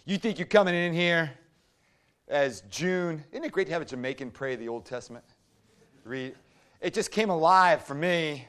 You 0.08 0.18
think 0.18 0.40
you're 0.40 0.48
coming 0.48 0.74
in 0.74 0.94
here 0.94 1.32
as 2.30 2.62
June. 2.70 3.26
Isn't 3.34 3.44
it 3.44 3.52
great 3.52 3.68
to 3.68 3.74
have 3.74 3.82
a 3.82 3.86
Jamaican 3.86 4.32
pray 4.32 4.56
the 4.56 4.70
Old 4.70 4.86
Testament? 4.86 5.26
Read. 6.06 6.34
It 6.80 6.94
just 6.94 7.12
came 7.12 7.30
alive 7.30 7.84
for 7.84 7.94
me 7.94 8.48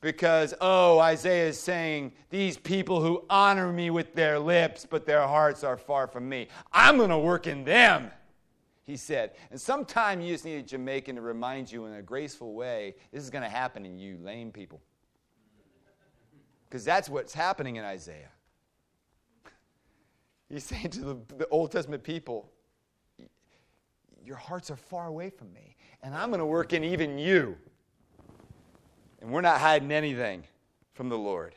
because, 0.00 0.54
oh, 0.60 1.00
Isaiah 1.00 1.48
is 1.48 1.58
saying, 1.58 2.12
These 2.30 2.56
people 2.56 3.02
who 3.02 3.24
honor 3.28 3.72
me 3.72 3.90
with 3.90 4.14
their 4.14 4.38
lips, 4.38 4.86
but 4.88 5.06
their 5.06 5.26
hearts 5.26 5.64
are 5.64 5.76
far 5.76 6.06
from 6.06 6.28
me. 6.28 6.46
I'm 6.72 6.98
going 6.98 7.10
to 7.10 7.18
work 7.18 7.48
in 7.48 7.64
them, 7.64 8.12
he 8.84 8.96
said. 8.96 9.32
And 9.50 9.60
sometime 9.60 10.20
you 10.20 10.32
just 10.32 10.44
need 10.44 10.58
a 10.58 10.62
Jamaican 10.62 11.16
to 11.16 11.20
remind 11.20 11.72
you 11.72 11.86
in 11.86 11.94
a 11.94 12.02
graceful 12.02 12.54
way 12.54 12.94
this 13.10 13.24
is 13.24 13.30
going 13.30 13.42
to 13.42 13.50
happen 13.50 13.84
in 13.84 13.98
you, 13.98 14.18
lame 14.22 14.52
people. 14.52 14.80
Because 16.68 16.84
that's 16.84 17.08
what's 17.08 17.34
happening 17.34 17.74
in 17.74 17.84
Isaiah. 17.84 18.30
He's 20.48 20.64
saying 20.64 20.90
to 20.90 21.00
the, 21.00 21.16
the 21.36 21.48
Old 21.48 21.72
Testament 21.72 22.02
people, 22.02 22.50
Your 24.24 24.36
hearts 24.36 24.70
are 24.70 24.76
far 24.76 25.08
away 25.08 25.30
from 25.30 25.52
me, 25.52 25.76
and 26.02 26.14
I'm 26.14 26.28
going 26.28 26.40
to 26.40 26.46
work 26.46 26.72
in 26.72 26.84
even 26.84 27.18
you. 27.18 27.56
And 29.20 29.30
we're 29.30 29.40
not 29.40 29.60
hiding 29.60 29.90
anything 29.90 30.44
from 30.92 31.08
the 31.08 31.18
Lord. 31.18 31.54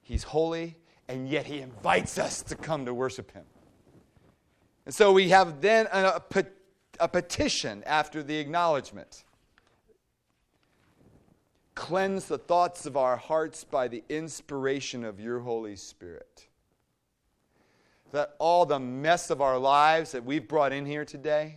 He's 0.00 0.24
holy, 0.24 0.76
and 1.06 1.28
yet 1.28 1.46
He 1.46 1.60
invites 1.60 2.18
us 2.18 2.42
to 2.44 2.56
come 2.56 2.84
to 2.86 2.94
worship 2.94 3.30
Him. 3.32 3.44
And 4.86 4.94
so 4.94 5.12
we 5.12 5.28
have 5.28 5.60
then 5.60 5.86
a, 5.92 6.20
a, 6.34 6.44
a 7.00 7.08
petition 7.08 7.84
after 7.86 8.22
the 8.22 8.38
acknowledgement. 8.38 9.24
Cleanse 11.76 12.24
the 12.24 12.38
thoughts 12.38 12.86
of 12.86 12.96
our 12.96 13.16
hearts 13.16 13.62
by 13.62 13.86
the 13.86 14.02
inspiration 14.08 15.04
of 15.04 15.20
your 15.20 15.40
Holy 15.40 15.76
Spirit 15.76 16.47
that 18.12 18.34
all 18.38 18.64
the 18.64 18.78
mess 18.78 19.30
of 19.30 19.40
our 19.40 19.58
lives 19.58 20.12
that 20.12 20.24
we've 20.24 20.48
brought 20.48 20.72
in 20.72 20.86
here 20.86 21.04
today 21.04 21.56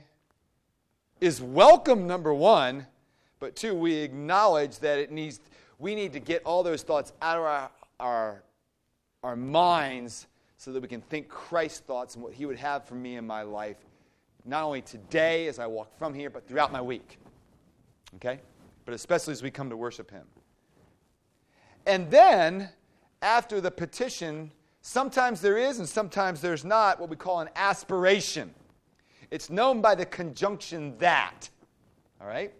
is 1.19 1.41
welcome, 1.41 2.07
number 2.07 2.33
one, 2.33 2.87
but 3.39 3.55
two, 3.55 3.73
we 3.73 3.95
acknowledge 3.95 4.79
that 4.79 4.99
it 4.99 5.11
needs, 5.11 5.39
we 5.79 5.95
need 5.95 6.13
to 6.13 6.19
get 6.19 6.43
all 6.43 6.63
those 6.63 6.83
thoughts 6.83 7.13
out 7.21 7.37
of 7.37 7.43
our, 7.43 7.71
our, 7.99 8.43
our 9.23 9.35
minds 9.35 10.27
so 10.57 10.71
that 10.71 10.81
we 10.81 10.87
can 10.87 11.01
think 11.01 11.27
Christ's 11.27 11.79
thoughts 11.79 12.15
and 12.15 12.23
what 12.23 12.33
He 12.33 12.45
would 12.45 12.57
have 12.57 12.85
for 12.85 12.95
me 12.95 13.15
in 13.15 13.25
my 13.25 13.43
life, 13.43 13.77
not 14.45 14.63
only 14.63 14.81
today 14.81 15.47
as 15.47 15.57
I 15.57 15.67
walk 15.67 15.97
from 15.97 16.13
here, 16.13 16.29
but 16.29 16.47
throughout 16.47 16.71
my 16.71 16.81
week. 16.81 17.17
Okay? 18.15 18.41
But 18.85 18.93
especially 18.93 19.31
as 19.31 19.41
we 19.41 19.51
come 19.51 19.69
to 19.69 19.77
worship 19.77 20.11
Him. 20.11 20.25
And 21.85 22.11
then, 22.11 22.69
after 23.21 23.61
the 23.61 23.71
petition, 23.71 24.51
Sometimes 24.81 25.41
there 25.41 25.57
is, 25.57 25.79
and 25.79 25.87
sometimes 25.87 26.41
there's 26.41 26.65
not 26.65 26.99
what 26.99 27.09
we 27.09 27.15
call 27.15 27.39
an 27.39 27.49
aspiration. 27.55 28.53
It's 29.29 29.49
known 29.49 29.79
by 29.79 29.95
the 29.95 30.05
conjunction 30.05 30.97
that. 30.97 31.49
All 32.19 32.27
right? 32.27 32.51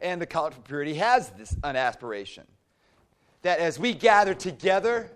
And 0.00 0.20
the 0.20 0.26
Collect 0.26 0.54
for 0.54 0.60
Purity 0.60 0.94
has 0.94 1.30
this 1.30 1.56
an 1.64 1.76
aspiration. 1.76 2.46
That 3.42 3.60
as 3.60 3.78
we 3.78 3.94
gather 3.94 4.34
together, 4.34 5.10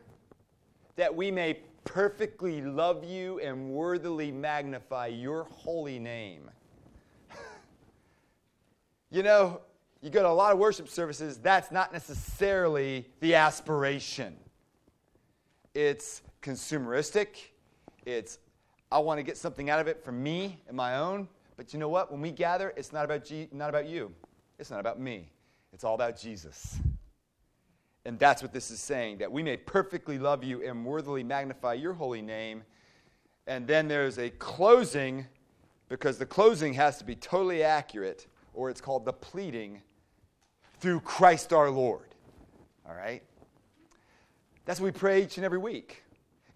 that 0.96 1.14
we 1.14 1.30
may 1.30 1.60
perfectly 1.84 2.62
love 2.62 3.04
you 3.04 3.38
and 3.40 3.70
worthily 3.70 4.32
magnify 4.32 5.08
your 5.08 5.44
holy 5.44 5.98
name. 5.98 6.50
you 9.10 9.22
know, 9.22 9.60
you 10.00 10.08
go 10.08 10.22
to 10.22 10.28
a 10.28 10.30
lot 10.30 10.52
of 10.52 10.58
worship 10.58 10.88
services, 10.88 11.36
that's 11.38 11.70
not 11.70 11.92
necessarily 11.92 13.06
the 13.20 13.34
aspiration 13.34 14.34
it's 15.74 16.22
consumeristic. 16.42 17.28
It's, 18.06 18.38
I 18.92 18.98
want 18.98 19.18
to 19.18 19.22
get 19.22 19.36
something 19.36 19.70
out 19.70 19.80
of 19.80 19.88
it 19.88 20.04
for 20.04 20.12
me 20.12 20.60
and 20.68 20.76
my 20.76 20.96
own. 20.96 21.28
But 21.56 21.72
you 21.72 21.78
know 21.78 21.88
what? 21.88 22.10
When 22.10 22.20
we 22.20 22.30
gather, 22.30 22.72
it's 22.76 22.92
not 22.92 23.04
about, 23.04 23.24
G, 23.24 23.48
not 23.52 23.68
about 23.68 23.86
you. 23.86 24.12
It's 24.58 24.70
not 24.70 24.80
about 24.80 25.00
me. 25.00 25.30
It's 25.72 25.84
all 25.84 25.94
about 25.94 26.18
Jesus. 26.18 26.78
And 28.04 28.18
that's 28.18 28.42
what 28.42 28.52
this 28.52 28.70
is 28.70 28.80
saying 28.80 29.18
that 29.18 29.32
we 29.32 29.42
may 29.42 29.56
perfectly 29.56 30.18
love 30.18 30.44
you 30.44 30.62
and 30.62 30.84
worthily 30.84 31.24
magnify 31.24 31.74
your 31.74 31.94
holy 31.94 32.22
name. 32.22 32.62
And 33.46 33.66
then 33.66 33.88
there's 33.88 34.18
a 34.18 34.30
closing, 34.30 35.26
because 35.88 36.18
the 36.18 36.26
closing 36.26 36.74
has 36.74 36.98
to 36.98 37.04
be 37.04 37.14
totally 37.14 37.62
accurate, 37.62 38.26
or 38.52 38.70
it's 38.70 38.80
called 38.80 39.04
the 39.04 39.12
pleading 39.12 39.82
through 40.80 41.00
Christ 41.00 41.52
our 41.52 41.70
Lord. 41.70 42.14
All 42.86 42.94
right? 42.94 43.22
That's 44.64 44.80
what 44.80 44.86
we 44.86 44.98
pray 44.98 45.22
each 45.22 45.36
and 45.36 45.44
every 45.44 45.58
week. 45.58 46.02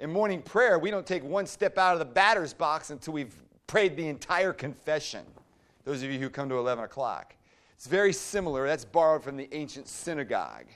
In 0.00 0.12
morning 0.12 0.40
prayer, 0.40 0.78
we 0.78 0.90
don't 0.90 1.06
take 1.06 1.24
one 1.24 1.46
step 1.46 1.76
out 1.76 1.92
of 1.92 1.98
the 1.98 2.04
batter's 2.04 2.54
box 2.54 2.90
until 2.90 3.12
we've 3.12 3.34
prayed 3.66 3.96
the 3.96 4.08
entire 4.08 4.52
confession. 4.52 5.24
Those 5.84 6.02
of 6.02 6.10
you 6.10 6.18
who 6.18 6.30
come 6.30 6.48
to 6.48 6.56
11 6.56 6.84
o'clock. 6.84 7.34
It's 7.74 7.86
very 7.86 8.12
similar. 8.12 8.66
That's 8.66 8.84
borrowed 8.84 9.22
from 9.22 9.36
the 9.36 9.48
ancient 9.52 9.88
synagogue. 9.88 10.66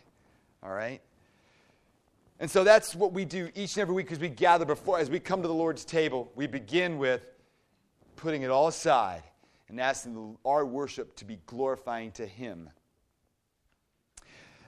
All 0.63 0.73
right? 0.73 1.01
And 2.39 2.51
so 2.51 2.65
that's 2.65 2.95
what 2.95 3.13
we 3.13 3.25
do 3.25 3.49
each 3.55 3.77
and 3.77 3.83
every 3.83 3.95
week 3.95 4.11
as 4.13 4.19
we 4.19 4.29
gather 4.29 4.65
before, 4.65 4.99
as 4.99 5.09
we 5.09 5.21
come 5.21 5.43
to 5.43 5.49
the 5.49 5.55
Lord's 5.55 5.85
table, 5.85 6.31
we 6.35 6.47
begin 6.47 6.99
with 6.99 7.27
putting 8.17 8.43
it 8.43 8.51
all 8.51 8.69
aside 8.69 9.23
and 9.69 9.81
asking 9.81 10.37
our 10.45 10.67
worship 10.67 11.15
to 11.17 11.25
be 11.25 11.39
glorifying 11.47 12.11
to 12.13 12.27
Him. 12.27 12.69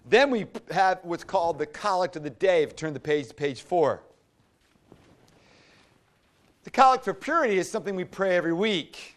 Then 0.04 0.30
we 0.30 0.46
have 0.70 1.00
what's 1.02 1.24
called 1.24 1.58
the 1.58 1.66
collect 1.66 2.16
of 2.16 2.22
the 2.22 2.30
day. 2.30 2.62
If 2.62 2.70
you 2.70 2.76
turn 2.76 2.92
the 2.92 3.00
page 3.00 3.28
to 3.28 3.34
page 3.34 3.62
four. 3.62 4.02
The 6.64 6.70
collect 6.70 7.04
for 7.04 7.14
purity 7.14 7.58
is 7.58 7.70
something 7.70 7.94
we 7.94 8.04
pray 8.04 8.36
every 8.36 8.52
week. 8.52 9.16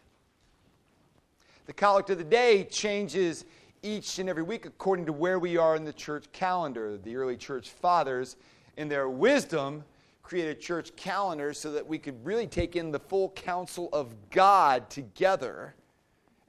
The 1.65 1.74
collect 1.74 2.10
of 2.10 2.17
the 2.17 2.24
day 2.24 2.63
changes 2.63 3.46
each 3.84 4.20
and 4.20 4.29
every 4.29 4.44
week 4.44 4.65
according 4.65 5.06
to 5.06 5.13
where 5.13 5.39
we 5.39 5.58
are 5.58 5.75
in 5.75 5.84
the 5.84 5.94
church 5.94 6.25
calendar. 6.32 6.98
The 6.98 7.15
early 7.15 7.38
church 7.38 7.70
fathers, 7.70 8.38
in 8.77 8.88
their 8.88 9.10
wisdom, 9.10 9.84
created 10.24 10.60
church 10.60 10.96
calendar 10.96 11.53
so 11.53 11.72
that 11.72 11.88
we 11.88 11.98
could 11.98 12.25
really 12.25 12.48
take 12.48 12.75
in 12.75 12.91
the 12.91 13.00
full 13.00 13.29
counsel 13.29 13.89
of 13.94 14.13
God 14.29 14.89
together 14.89 15.74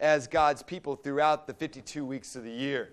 as 0.00 0.26
God's 0.26 0.62
people 0.62 0.96
throughout 0.96 1.46
the 1.46 1.54
52 1.54 2.04
weeks 2.04 2.34
of 2.36 2.44
the 2.44 2.50
year. 2.50 2.90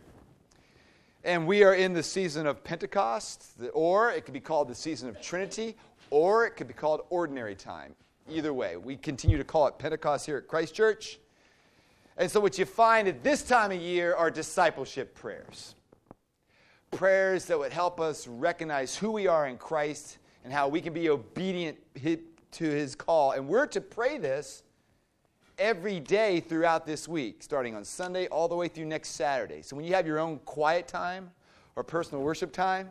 And 1.26 1.48
we 1.48 1.64
are 1.64 1.74
in 1.74 1.94
the 1.94 2.04
season 2.04 2.46
of 2.46 2.64
Pentecost, 2.64 3.54
or 3.74 4.12
it 4.12 4.26
could 4.26 4.34
be 4.36 4.40
called 4.40 4.68
the 4.68 4.76
season 4.76 5.10
of 5.10 5.20
Trinity, 5.20 5.76
or 6.12 6.46
it 6.46 6.52
could 6.52 6.68
be 6.68 6.74
called 6.76 7.02
ordinary 7.10 7.56
time. 7.56 7.96
Either 8.30 8.54
way, 8.54 8.78
we 8.78 8.96
continue 8.96 9.36
to 9.36 9.44
call 9.44 9.66
it 9.66 9.80
Pentecost 9.80 10.28
here 10.28 10.38
at 10.38 10.48
Christ 10.48 10.76
Church. 10.76 11.18
And 12.16 12.30
so, 12.30 12.40
what 12.40 12.60
you 12.60 12.66
find 12.66 13.08
at 13.08 13.24
this 13.24 13.42
time 13.42 13.72
of 13.72 13.82
year 13.82 14.14
are 14.14 14.30
discipleship 14.30 15.16
prayers. 15.16 15.74
Prayers 16.92 17.46
that 17.46 17.58
would 17.58 17.74
help 17.74 18.00
us 18.00 18.28
recognize 18.28 18.96
who 18.96 19.10
we 19.10 19.26
are 19.26 19.48
in 19.48 19.58
Christ 19.58 20.20
and 20.44 20.54
how 20.54 20.68
we 20.68 20.80
can 20.80 20.94
be 20.94 21.10
obedient 21.10 21.76
to 22.52 22.66
his 22.66 22.94
call. 22.94 23.32
And 23.32 23.48
we're 23.48 23.66
to 23.66 23.82
pray 23.82 24.20
this 24.20 24.62
every 25.58 26.00
day 26.00 26.40
throughout 26.40 26.86
this 26.86 27.08
week, 27.08 27.44
starting 27.44 27.76
on 27.76 27.84
Sunday 27.84 28.28
all 28.28 28.48
the 28.48 28.56
way 28.56 28.68
through 28.68 28.86
next 28.86 29.10
Saturday. 29.10 29.62
So, 29.62 29.76
when 29.76 29.86
you 29.86 29.94
have 29.94 30.08
your 30.08 30.20
own 30.20 30.40
quiet 30.40 30.88
time 30.88 31.32
or 31.76 31.84
personal 31.84 32.24
worship 32.24 32.52
time, 32.52 32.90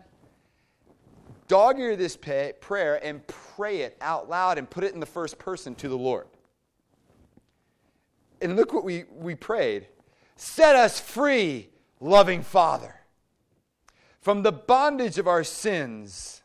dog 1.48 1.78
ear 1.78 1.96
this 1.96 2.16
pay, 2.16 2.52
prayer 2.60 3.04
and 3.04 3.26
pray 3.26 3.80
it 3.80 3.96
out 4.00 4.28
loud 4.28 4.58
and 4.58 4.68
put 4.68 4.84
it 4.84 4.94
in 4.94 5.00
the 5.00 5.06
first 5.06 5.38
person 5.38 5.74
to 5.76 5.88
the 5.88 5.98
Lord. 5.98 6.26
And 8.40 8.56
look 8.56 8.72
what 8.72 8.84
we, 8.84 9.04
we 9.10 9.34
prayed 9.34 9.86
Set 10.36 10.74
us 10.74 10.98
free, 11.00 11.68
loving 12.00 12.42
Father, 12.42 12.96
from 14.20 14.42
the 14.42 14.52
bondage 14.52 15.18
of 15.18 15.28
our 15.28 15.44
sins. 15.44 16.42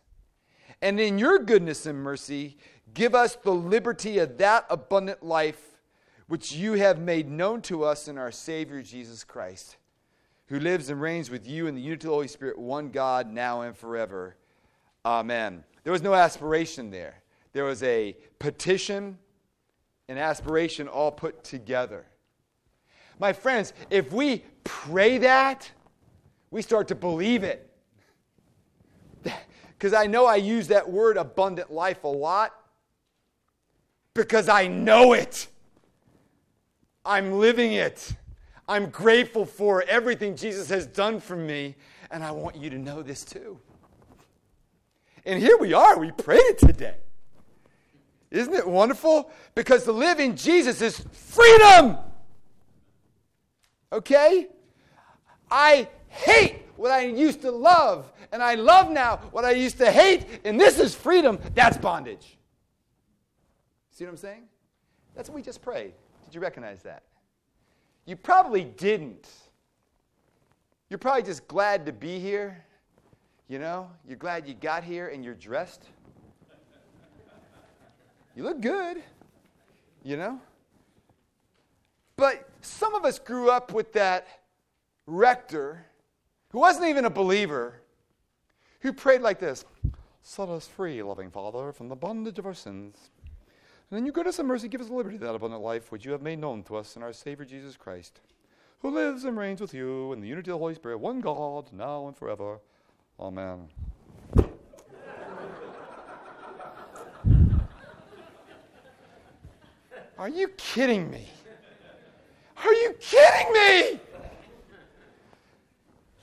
And 0.82 1.00
in 1.00 1.20
your 1.20 1.40
goodness 1.40 1.86
and 1.86 1.98
mercy, 1.98 2.58
give 2.94 3.14
us 3.14 3.36
the 3.36 3.54
liberty 3.54 4.20
of 4.20 4.38
that 4.38 4.66
abundant 4.70 5.22
life 5.22 5.69
which 6.30 6.52
you 6.52 6.74
have 6.74 7.00
made 7.00 7.28
known 7.28 7.60
to 7.60 7.84
us 7.84 8.08
in 8.08 8.16
our 8.18 8.32
Savior 8.32 8.84
Jesus 8.84 9.24
Christ, 9.24 9.78
who 10.46 10.60
lives 10.60 10.90
and 10.90 11.02
reigns 11.02 11.32
with 11.32 11.48
you 11.48 11.66
in 11.66 11.74
the 11.74 11.82
unity 11.82 12.06
of 12.06 12.12
the 12.12 12.14
Holy 12.14 12.28
Spirit, 12.28 12.60
one 12.60 12.92
God, 12.92 13.28
now 13.28 13.62
and 13.62 13.76
forever. 13.76 14.36
Amen. 15.04 15.64
There 15.84 15.92
was 15.92 16.04
no 16.04 16.14
aspiration 16.14 16.92
there. 16.92 17.16
There 17.52 17.64
was 17.64 17.82
a 17.82 18.16
petition 18.38 19.18
and 20.08 20.20
aspiration 20.20 20.88
all 20.88 21.12
put 21.12 21.44
together. 21.44 22.06
My 23.18 23.34
friends, 23.34 23.74
if 23.90 24.14
we 24.14 24.44
pray 24.64 25.18
that, 25.18 25.70
we 26.52 26.62
start 26.62 26.88
to 26.90 26.96
believe 26.96 27.44
it. 27.44 27.66
Because 29.80 29.94
I 29.94 30.08
know 30.08 30.26
I 30.26 30.36
use 30.36 30.68
that 30.68 30.90
word 30.90 31.16
abundant 31.16 31.72
life 31.72 32.04
a 32.04 32.10
lot 32.10 32.54
because 34.14 34.50
I 34.50 34.68
know 34.68 35.14
it. 35.14 35.48
I'm 37.06 37.34
living 37.34 37.74
it. 37.74 38.16
I'm 38.68 38.90
grateful 38.90 39.46
for 39.46 39.84
everything 39.84 40.36
Jesus 40.36 40.70
has 40.70 40.86
done 40.86 41.20
for 41.20 41.36
me, 41.36 41.76
and 42.12 42.24
I 42.24 42.32
want 42.32 42.56
you 42.56 42.70
to 42.70 42.78
know 42.78 43.02
this 43.02 43.26
too. 43.26 43.60
And 45.26 45.42
here 45.42 45.58
we 45.58 45.74
are, 45.74 45.98
we 45.98 46.12
prayed 46.12 46.42
it 46.42 46.60
today. 46.60 46.96
Isn't 48.32 48.54
it 48.54 48.68
wonderful? 48.68 49.32
Because 49.56 49.86
to 49.86 49.92
live 49.92 50.20
in 50.20 50.36
Jesus 50.36 50.82
is 50.82 51.00
freedom. 51.12 51.98
Okay? 53.92 54.48
I 55.50 55.88
hate 56.10 56.62
what 56.76 56.92
I 56.92 57.02
used 57.06 57.42
to 57.42 57.52
love, 57.52 58.12
and 58.32 58.44
I 58.44 58.56
love 58.56 58.92
now 58.92 59.18
what 59.32 59.46
I 59.46 59.52
used 59.52 59.78
to 59.80 59.92
hate, 59.92 60.26
and 60.46 60.60
this 60.60 60.80
is 60.80 60.94
freedom. 60.94 61.40
That's 61.56 61.78
bondage. 61.78 62.38
See 63.92 64.06
what 64.06 64.12
I'm 64.12 64.18
saying? 64.18 64.44
That's 65.16 65.28
what 65.28 65.36
we 65.36 65.42
just 65.42 65.62
prayed. 65.62 65.94
Did 66.30 66.36
you 66.36 66.42
recognize 66.42 66.84
that? 66.84 67.02
You 68.06 68.16
probably 68.16 68.64
didn't. 68.64 69.28
You're 70.88 71.00
probably 71.00 71.24
just 71.24 71.48
glad 71.48 71.88
to 71.88 71.92
be 71.92 72.20
here. 72.20 72.64
You 73.48 73.58
know, 73.58 73.90
you're 74.08 74.16
glad 74.16 74.48
you 74.48 74.54
got 74.54 74.84
here 74.84 75.08
and 75.08 75.26
you're 75.26 75.34
dressed. 75.34 75.86
You 78.36 78.44
look 78.44 78.62
good, 78.62 79.02
you 80.04 80.18
know? 80.18 80.40
But 82.16 82.48
some 82.62 82.94
of 82.94 83.06
us 83.06 83.18
grew 83.18 83.50
up 83.50 83.74
with 83.74 83.92
that 83.94 84.28
rector 85.08 85.84
who 86.52 86.60
wasn't 86.60 86.90
even 86.90 87.06
a 87.06 87.10
believer 87.10 87.82
who 88.82 88.94
prayed 88.94 89.22
like 89.22 89.40
this 89.40 89.66
Set 90.22 90.48
us 90.48 90.68
free, 90.68 91.02
loving 91.02 91.32
Father, 91.32 91.72
from 91.72 91.90
the 91.90 91.96
bondage 91.96 92.38
of 92.38 92.46
our 92.46 92.54
sins. 92.54 93.10
And 93.90 93.98
then 93.98 94.06
you 94.06 94.12
goodness 94.12 94.38
and 94.38 94.48
mercy 94.48 94.68
give 94.68 94.82
us 94.82 94.90
liberty, 94.90 95.18
that 95.18 95.34
abundant 95.34 95.64
life 95.64 95.92
which 95.92 96.06
you 96.06 96.12
have 96.12 96.22
made 96.22 96.38
known 96.38 96.62
to 96.64 96.76
us 96.76 96.96
in 96.96 97.02
our 97.02 97.12
Savior 97.12 97.44
Jesus 97.44 97.76
Christ, 97.76 98.22
who 98.82 98.92
lives 98.92 99.26
and 99.26 99.36
reigns 99.36 99.62
with 99.62 99.74
you 99.74 100.14
in 100.14 100.22
the 100.22 100.28
unity 100.28 100.52
of 100.52 100.56
the 100.56 100.60
Holy 100.60 100.76
Spirit, 100.76 101.00
one 101.00 101.22
God, 101.22 101.74
now 101.74 102.08
and 102.08 102.16
forever. 102.16 102.60
Amen. 103.20 103.68
Are 110.20 110.30
you 110.30 110.50
kidding 110.50 111.10
me? 111.10 111.28
Are 112.64 112.74
you 112.74 112.94
kidding 113.00 113.54
me? 113.54 114.00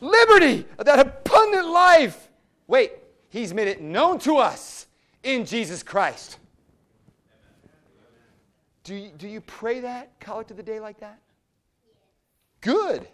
Liberty, 0.01 0.67
that 0.79 1.01
abundant 1.01 1.67
life. 1.67 2.29
Wait, 2.69 2.93
He's 3.29 3.53
made 3.53 3.67
it 3.67 3.81
known 3.81 4.21
to 4.21 4.37
us 4.37 4.87
in 5.25 5.45
Jesus 5.45 5.83
Christ. 5.83 6.39
Do 8.87 8.95
you, 8.95 9.11
do 9.19 9.27
you 9.27 9.41
pray 9.41 9.81
that, 9.81 10.13
collect 10.21 10.47
to 10.47 10.55
the 10.55 10.63
day 10.63 10.79
like 10.79 11.01
that? 11.01 11.19
Good. 12.61 13.09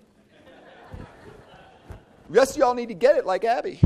The 2.29 2.39
rest 2.39 2.53
of 2.53 2.57
y'all 2.59 2.75
need 2.75 2.89
to 2.89 2.95
get 2.95 3.17
it 3.17 3.25
like 3.25 3.43
Abby. 3.45 3.81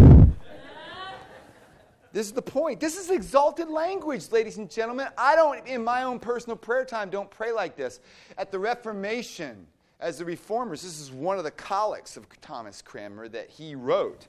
This 2.13 2.27
is 2.27 2.33
the 2.33 2.43
point. 2.43 2.81
This 2.81 2.97
is 2.97 3.11
exalted 3.11 3.69
language, 3.69 4.33
ladies 4.33 4.57
and 4.57 4.69
gentlemen. 4.69 5.07
I 5.17 5.37
don't, 5.37 5.65
in 5.65 5.85
my 5.85 6.03
own 6.03 6.19
personal 6.19 6.57
prayer 6.57 6.85
time, 6.85 7.09
don't 7.09 7.31
pray 7.31 7.53
like 7.53 7.77
this. 7.77 8.01
At 8.37 8.51
the 8.51 8.59
Reformation, 8.59 9.65
as 10.01 10.19
the 10.19 10.25
reformers, 10.25 10.83
this 10.83 10.99
is 10.99 11.13
one 11.13 11.39
of 11.39 11.45
the 11.45 11.53
collects 11.53 12.17
of 12.17 12.27
Thomas 12.41 12.83
Cranmer 12.83 13.29
that 13.29 13.49
he 13.49 13.77
wrote. 13.77 14.27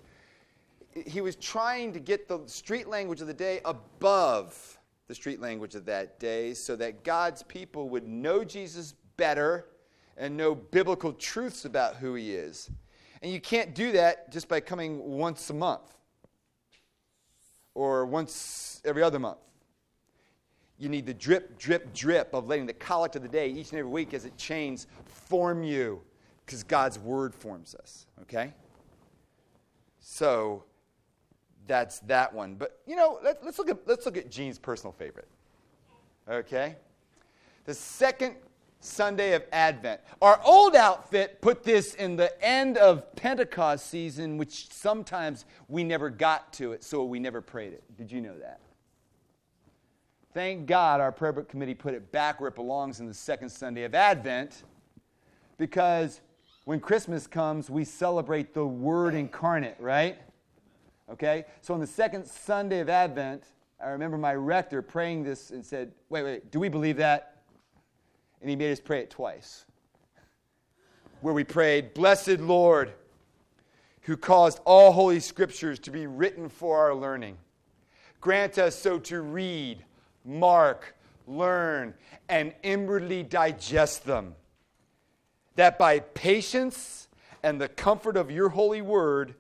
He 1.08 1.22
was 1.22 1.36
trying 1.36 1.92
to 1.94 2.00
get 2.00 2.28
the 2.28 2.40
street 2.46 2.88
language 2.88 3.20
of 3.20 3.26
the 3.26 3.34
day 3.34 3.62
above 3.66 4.77
the 5.08 5.16
street 5.16 5.40
language 5.40 5.76
of 5.76 5.86
that 5.86 6.20
day 6.20 6.54
so 6.54 6.76
that 6.76 7.04
God's 7.04 7.44
people 7.44 7.90
would 7.90 8.08
know 8.08 8.44
Jesus 8.44 8.94
better 9.16 9.66
and 10.18 10.36
know 10.36 10.56
biblical 10.56 11.14
truths 11.14 11.66
about 11.66 11.96
who 11.96 12.16
he 12.16 12.34
is. 12.34 12.70
And 13.22 13.32
you 13.32 13.40
can't 13.40 13.74
do 13.74 13.94
that 13.94 14.32
just 14.32 14.48
by 14.48 14.60
coming 14.60 15.00
once 15.00 15.50
a 15.50 15.54
month 15.54 15.98
or 17.74 18.06
once 18.06 18.82
every 18.86 19.04
other 19.04 19.20
month. 19.20 19.40
You 20.78 20.90
need 20.90 21.06
the 21.06 21.14
drip, 21.14 21.58
drip, 21.58 21.94
drip 21.94 22.34
of 22.34 22.48
letting 22.48 22.68
the 22.68 22.74
collect 22.74 23.16
of 23.16 23.24
the 23.24 23.28
day 23.28 23.50
each 23.50 23.72
and 23.72 23.80
every 23.80 23.92
week 23.92 24.14
as 24.14 24.26
it 24.26 24.38
chains 24.38 24.88
form 25.06 25.64
you 25.64 26.02
because 26.46 26.64
God's 26.64 27.00
word 27.00 27.34
forms 27.34 27.76
us, 27.76 28.06
okay? 28.22 28.54
So 30.00 30.64
that's 31.68 32.00
that 32.02 32.34
one. 32.34 32.56
But 32.56 32.80
you 32.88 32.96
know, 32.96 33.20
let, 33.24 33.44
us 33.44 33.58
look 33.58 33.70
at 33.70 33.88
let's 33.88 34.06
look 34.06 34.18
at 34.18 34.32
Gene's 34.32 34.60
personal 34.60 34.92
favorite. 34.94 35.28
Okay, 36.30 36.76
the 37.66 37.74
second 37.74 38.36
Sunday 38.80 39.34
of 39.34 39.44
Advent. 39.52 40.02
Our 40.22 40.40
old 40.44 40.76
outfit 40.76 41.42
put 41.42 41.64
this 41.64 41.94
in 41.96 42.16
the 42.16 42.32
end 42.44 42.78
of 42.78 43.16
Pentecost 43.16 43.88
season, 43.88 44.38
which 44.38 44.72
sometimes 44.72 45.46
we 45.68 45.84
never 45.84 46.10
got 46.10 46.54
to 46.54 46.74
it, 46.74 46.84
so 46.84 47.04
we 47.04 47.20
never 47.20 47.42
prayed 47.42 47.74
it. 47.74 47.84
Did 47.98 48.12
you 48.12 48.22
know 48.22 48.38
that? 48.40 48.60
Thank 50.34 50.68
God 50.68 51.02
our 51.02 51.12
prayer 51.12 51.34
book 51.34 51.50
committee 51.50 51.74
put 51.74 51.96
it 51.96 52.12
back 52.12 52.40
where 52.40 52.50
it 52.50 52.56
belongs 52.56 53.00
in 53.00 53.08
the 53.08 53.14
second 53.14 53.50
Sunday 53.50 53.84
of 53.84 53.96
Advent 53.96 54.64
because 55.58 56.22
when 56.66 56.80
Christmas 56.80 57.26
comes, 57.26 57.70
we 57.70 57.84
celebrate 57.84 58.54
the 58.54 58.66
Word 58.66 59.16
incarnate, 59.16 59.78
right? 59.80 60.20
Okay? 61.12 61.46
So 61.62 61.74
on 61.74 61.80
the 61.80 61.88
second 61.88 62.26
Sunday 62.26 62.80
of 62.80 62.90
Advent, 62.90 63.44
I 63.84 63.90
remember 63.90 64.18
my 64.18 64.34
rector 64.34 64.82
praying 64.82 65.24
this 65.24 65.52
and 65.52 65.66
said, 65.66 65.92
Wait, 66.10 66.24
wait, 66.24 66.52
do 66.52 66.60
we 66.60 66.70
believe 66.70 66.98
that? 66.98 67.44
And 68.42 68.50
he 68.50 68.56
made 68.56 68.72
us 68.72 68.80
pray 68.80 69.00
it 69.00 69.10
twice. 69.10 69.66
Where 71.22 71.34
we 71.34 71.44
prayed, 71.44 71.94
Blessed 71.94 72.40
Lord, 72.40 72.94
who 74.02 74.18
caused 74.18 74.60
all 74.66 74.92
holy 74.92 75.20
scriptures 75.20 75.80
to 75.80 75.92
be 75.92 76.08
written 76.08 76.50
for 76.50 76.78
our 76.78 76.96
learning, 76.96 77.38
grant 78.22 78.58
us 78.58 78.76
so 78.76 79.00
to 79.00 79.22
read, 79.22 79.84
mark, 80.24 80.96
learn, 81.28 81.94
and 82.30 82.54
inwardly 82.64 83.24
digest 83.24 84.06
them, 84.06 84.36
that 85.56 85.78
by 85.78 86.00
patience 86.00 87.08
and 87.44 87.60
the 87.60 87.68
comfort 87.68 88.18
of 88.18 88.32
your 88.32 88.50
holy 88.50 88.82
word, 88.82 89.36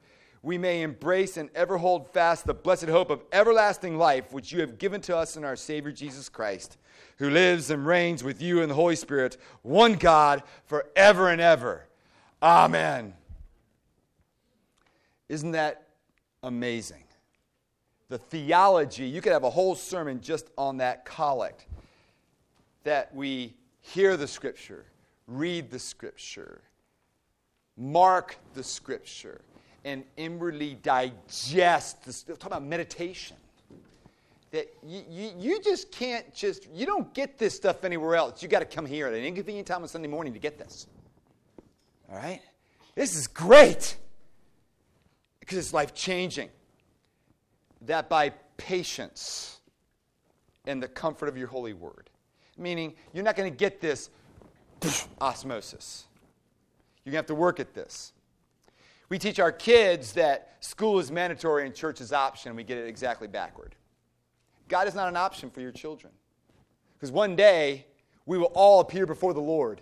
we 0.47 0.57
may 0.57 0.81
embrace 0.81 1.35
and 1.35 1.49
ever 1.53 1.77
hold 1.77 2.07
fast 2.07 2.45
the 2.45 2.53
blessed 2.53 2.87
hope 2.87 3.09
of 3.09 3.21
everlasting 3.33 3.97
life, 3.97 4.31
which 4.31 4.53
you 4.53 4.61
have 4.61 4.77
given 4.77 5.01
to 5.01 5.15
us 5.15 5.35
in 5.35 5.43
our 5.43 5.57
Savior 5.57 5.91
Jesus 5.91 6.29
Christ, 6.29 6.77
who 7.17 7.29
lives 7.29 7.69
and 7.69 7.85
reigns 7.85 8.23
with 8.23 8.41
you 8.41 8.61
in 8.61 8.69
the 8.69 8.75
Holy 8.75 8.95
Spirit, 8.95 9.35
one 9.61 9.95
God, 9.95 10.41
forever 10.65 11.29
and 11.29 11.41
ever. 11.41 11.85
Amen. 12.41 13.13
Isn't 15.27 15.51
that 15.51 15.83
amazing? 16.41 17.03
The 18.07 18.17
theology, 18.17 19.05
you 19.05 19.19
could 19.19 19.33
have 19.33 19.43
a 19.43 19.49
whole 19.49 19.75
sermon 19.75 20.21
just 20.21 20.49
on 20.57 20.77
that 20.77 21.03
collect. 21.03 21.65
That 22.85 23.13
we 23.13 23.53
hear 23.81 24.15
the 24.15 24.27
Scripture, 24.29 24.85
read 25.27 25.71
the 25.71 25.79
Scripture, 25.79 26.61
mark 27.75 28.37
the 28.53 28.63
Scripture 28.63 29.41
and 29.87 30.03
inwardly 30.17 30.77
digest 30.83 32.03
this. 32.03 32.23
Talk 32.23 32.47
about 32.47 32.63
meditation. 32.63 33.37
That 34.51 34.67
you, 34.85 35.01
you, 35.09 35.31
you 35.39 35.61
just 35.61 35.93
can't 35.93 36.33
just, 36.33 36.67
you 36.73 36.85
don't 36.85 37.13
get 37.13 37.37
this 37.37 37.55
stuff 37.55 37.85
anywhere 37.85 38.15
else. 38.15 38.43
You 38.43 38.49
got 38.49 38.59
to 38.59 38.65
come 38.65 38.85
here 38.85 39.07
at 39.07 39.13
an 39.13 39.23
inconvenient 39.23 39.65
time 39.65 39.83
on 39.83 39.87
Sunday 39.87 40.09
morning 40.09 40.33
to 40.33 40.39
get 40.39 40.57
this. 40.57 40.87
All 42.11 42.17
right? 42.17 42.41
This 42.95 43.15
is 43.15 43.27
great 43.27 43.95
because 45.39 45.57
it's 45.57 45.73
life 45.73 45.93
changing. 45.93 46.49
That 47.83 48.09
by 48.09 48.33
patience 48.57 49.61
and 50.65 50.83
the 50.83 50.89
comfort 50.89 51.29
of 51.29 51.37
your 51.37 51.47
holy 51.47 51.73
word. 51.73 52.09
Meaning, 52.57 52.93
you're 53.13 53.23
not 53.23 53.37
going 53.37 53.49
to 53.49 53.57
get 53.57 53.79
this 53.79 54.09
osmosis. 55.21 56.07
You're 57.05 57.11
going 57.11 57.23
to 57.23 57.23
have 57.23 57.27
to 57.27 57.35
work 57.35 57.61
at 57.61 57.73
this. 57.73 58.11
We 59.09 59.17
teach 59.17 59.39
our 59.39 59.51
kids 59.51 60.13
that 60.13 60.57
school 60.59 60.99
is 60.99 61.11
mandatory 61.11 61.65
and 61.65 61.73
church 61.73 62.01
is 62.01 62.11
option. 62.11 62.55
We 62.55 62.63
get 62.63 62.77
it 62.77 62.87
exactly 62.87 63.27
backward. 63.27 63.75
God 64.67 64.87
is 64.87 64.95
not 64.95 65.07
an 65.07 65.15
option 65.15 65.49
for 65.49 65.61
your 65.61 65.71
children. 65.71 66.11
Because 66.95 67.11
one 67.11 67.35
day, 67.35 67.85
we 68.25 68.37
will 68.37 68.51
all 68.53 68.81
appear 68.81 69.05
before 69.05 69.33
the 69.33 69.39
Lord. 69.39 69.81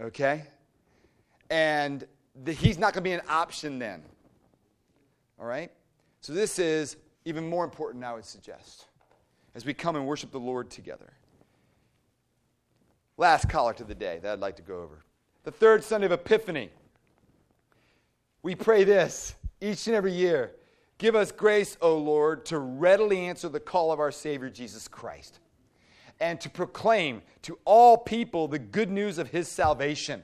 Okay? 0.00 0.44
And 1.48 2.06
the, 2.44 2.52
He's 2.52 2.78
not 2.78 2.92
going 2.92 3.02
to 3.04 3.08
be 3.08 3.12
an 3.12 3.22
option 3.28 3.78
then. 3.78 4.02
All 5.40 5.46
right? 5.46 5.70
So, 6.20 6.32
this 6.32 6.58
is 6.58 6.96
even 7.24 7.48
more 7.48 7.64
important, 7.64 8.04
I 8.04 8.12
would 8.14 8.24
suggest, 8.24 8.86
as 9.54 9.64
we 9.64 9.74
come 9.74 9.96
and 9.96 10.06
worship 10.06 10.30
the 10.30 10.38
Lord 10.38 10.70
together. 10.70 11.12
Last 13.16 13.48
collect 13.48 13.80
of 13.80 13.88
the 13.88 13.94
day 13.94 14.18
that 14.22 14.32
I'd 14.32 14.40
like 14.40 14.56
to 14.56 14.62
go 14.62 14.82
over. 14.82 15.04
The 15.44 15.50
third 15.50 15.82
Sunday 15.82 16.06
of 16.06 16.12
Epiphany 16.12 16.70
we 18.42 18.54
pray 18.54 18.84
this 18.84 19.34
each 19.60 19.86
and 19.86 19.96
every 19.96 20.12
year. 20.12 20.52
Give 20.98 21.16
us 21.16 21.32
grace, 21.32 21.76
O 21.80 21.96
Lord, 21.96 22.44
to 22.46 22.58
readily 22.58 23.26
answer 23.26 23.48
the 23.48 23.60
call 23.60 23.92
of 23.92 24.00
our 24.00 24.12
Savior 24.12 24.50
Jesus 24.50 24.86
Christ 24.86 25.40
and 26.20 26.40
to 26.40 26.48
proclaim 26.48 27.22
to 27.42 27.58
all 27.64 27.96
people 27.98 28.46
the 28.46 28.58
good 28.58 28.90
news 28.90 29.18
of 29.18 29.30
his 29.30 29.48
salvation, 29.48 30.22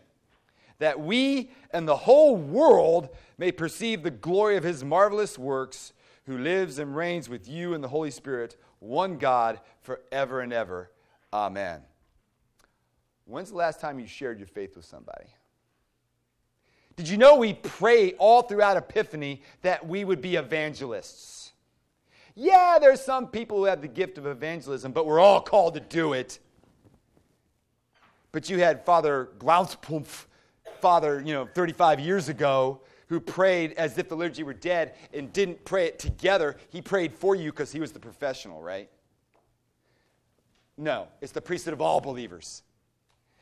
that 0.78 1.00
we 1.00 1.50
and 1.72 1.88
the 1.88 1.96
whole 1.96 2.36
world 2.36 3.08
may 3.36 3.50
perceive 3.50 4.02
the 4.04 4.10
glory 4.10 4.56
of 4.56 4.62
his 4.62 4.84
marvelous 4.84 5.36
works, 5.36 5.92
who 6.26 6.38
lives 6.38 6.78
and 6.78 6.94
reigns 6.94 7.28
with 7.28 7.48
you 7.48 7.74
in 7.74 7.80
the 7.80 7.88
Holy 7.88 8.12
Spirit, 8.12 8.56
one 8.78 9.18
God, 9.18 9.60
forever 9.80 10.40
and 10.40 10.52
ever. 10.52 10.92
Amen. 11.32 11.82
When's 13.24 13.50
the 13.50 13.56
last 13.56 13.80
time 13.80 13.98
you 13.98 14.06
shared 14.06 14.38
your 14.38 14.46
faith 14.46 14.76
with 14.76 14.84
somebody? 14.84 15.26
Did 16.98 17.08
you 17.08 17.16
know 17.16 17.36
we 17.36 17.54
pray 17.54 18.14
all 18.14 18.42
throughout 18.42 18.76
Epiphany 18.76 19.40
that 19.62 19.86
we 19.86 20.04
would 20.04 20.20
be 20.20 20.34
evangelists? 20.34 21.52
Yeah, 22.34 22.78
there's 22.80 23.00
some 23.00 23.28
people 23.28 23.58
who 23.58 23.66
have 23.66 23.80
the 23.80 23.86
gift 23.86 24.18
of 24.18 24.26
evangelism, 24.26 24.90
but 24.90 25.06
we're 25.06 25.20
all 25.20 25.40
called 25.40 25.74
to 25.74 25.80
do 25.80 26.12
it. 26.12 26.40
But 28.32 28.50
you 28.50 28.58
had 28.58 28.84
Father 28.84 29.28
Glauspumf, 29.38 30.26
Father, 30.80 31.22
you 31.24 31.32
know, 31.32 31.46
35 31.46 32.00
years 32.00 32.28
ago, 32.28 32.80
who 33.06 33.20
prayed 33.20 33.74
as 33.74 33.96
if 33.96 34.08
the 34.08 34.16
liturgy 34.16 34.42
were 34.42 34.52
dead 34.52 34.96
and 35.14 35.32
didn't 35.32 35.64
pray 35.64 35.86
it 35.86 36.00
together. 36.00 36.56
He 36.70 36.82
prayed 36.82 37.14
for 37.14 37.36
you 37.36 37.52
because 37.52 37.70
he 37.70 37.78
was 37.78 37.92
the 37.92 38.00
professional, 38.00 38.60
right? 38.60 38.90
No, 40.76 41.06
it's 41.20 41.30
the 41.30 41.40
priesthood 41.40 41.74
of 41.74 41.80
all 41.80 42.00
believers. 42.00 42.64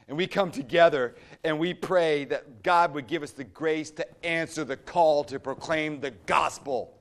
And 0.09 0.17
we 0.17 0.27
come 0.27 0.51
together 0.51 1.17
and 1.43 1.59
we 1.59 1.75
pray 1.75 2.25
that 2.27 2.63
God 2.63 2.95
would 2.95 3.07
give 3.07 3.23
us 3.23 3.33
the 3.33 3.45
grace 3.45 3.91
to 3.93 4.25
answer 4.25 4.65
the 4.65 4.77
call 4.77 5.25
to 5.25 5.41
proclaim 5.41 6.01
the 6.01 6.13
gospel 6.27 6.97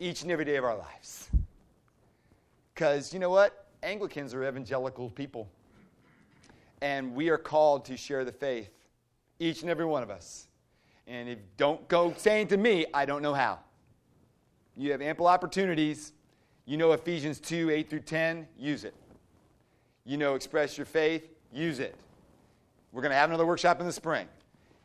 each 0.00 0.22
and 0.22 0.30
every 0.30 0.44
day 0.44 0.56
of 0.56 0.64
our 0.64 0.76
lives. 0.76 1.30
Because 2.74 3.12
you 3.12 3.20
know 3.20 3.30
what? 3.30 3.66
Anglicans 3.82 4.34
are 4.34 4.46
evangelical 4.46 5.10
people. 5.10 5.48
And 6.80 7.14
we 7.14 7.28
are 7.28 7.38
called 7.38 7.84
to 7.86 7.96
share 7.96 8.24
the 8.24 8.32
faith, 8.32 8.70
each 9.38 9.62
and 9.62 9.70
every 9.70 9.84
one 9.84 10.02
of 10.02 10.10
us. 10.10 10.46
And 11.06 11.28
if 11.28 11.38
don't 11.56 11.86
go 11.88 12.14
saying 12.16 12.48
to 12.48 12.56
me, 12.56 12.86
I 12.92 13.04
don't 13.04 13.22
know 13.22 13.34
how. 13.34 13.60
You 14.76 14.92
have 14.92 15.02
ample 15.02 15.26
opportunities. 15.26 16.12
You 16.66 16.76
know 16.76 16.92
Ephesians 16.92 17.40
2, 17.40 17.70
8 17.70 17.90
through 17.90 18.00
10, 18.00 18.46
use 18.58 18.84
it. 18.84 18.94
You 20.04 20.18
know 20.18 20.34
express 20.34 20.76
your 20.76 20.86
faith, 20.86 21.28
use 21.52 21.80
it. 21.80 21.96
We're 22.92 23.02
going 23.02 23.10
to 23.10 23.16
have 23.16 23.30
another 23.30 23.46
workshop 23.46 23.80
in 23.80 23.86
the 23.86 23.92
spring. 23.92 24.26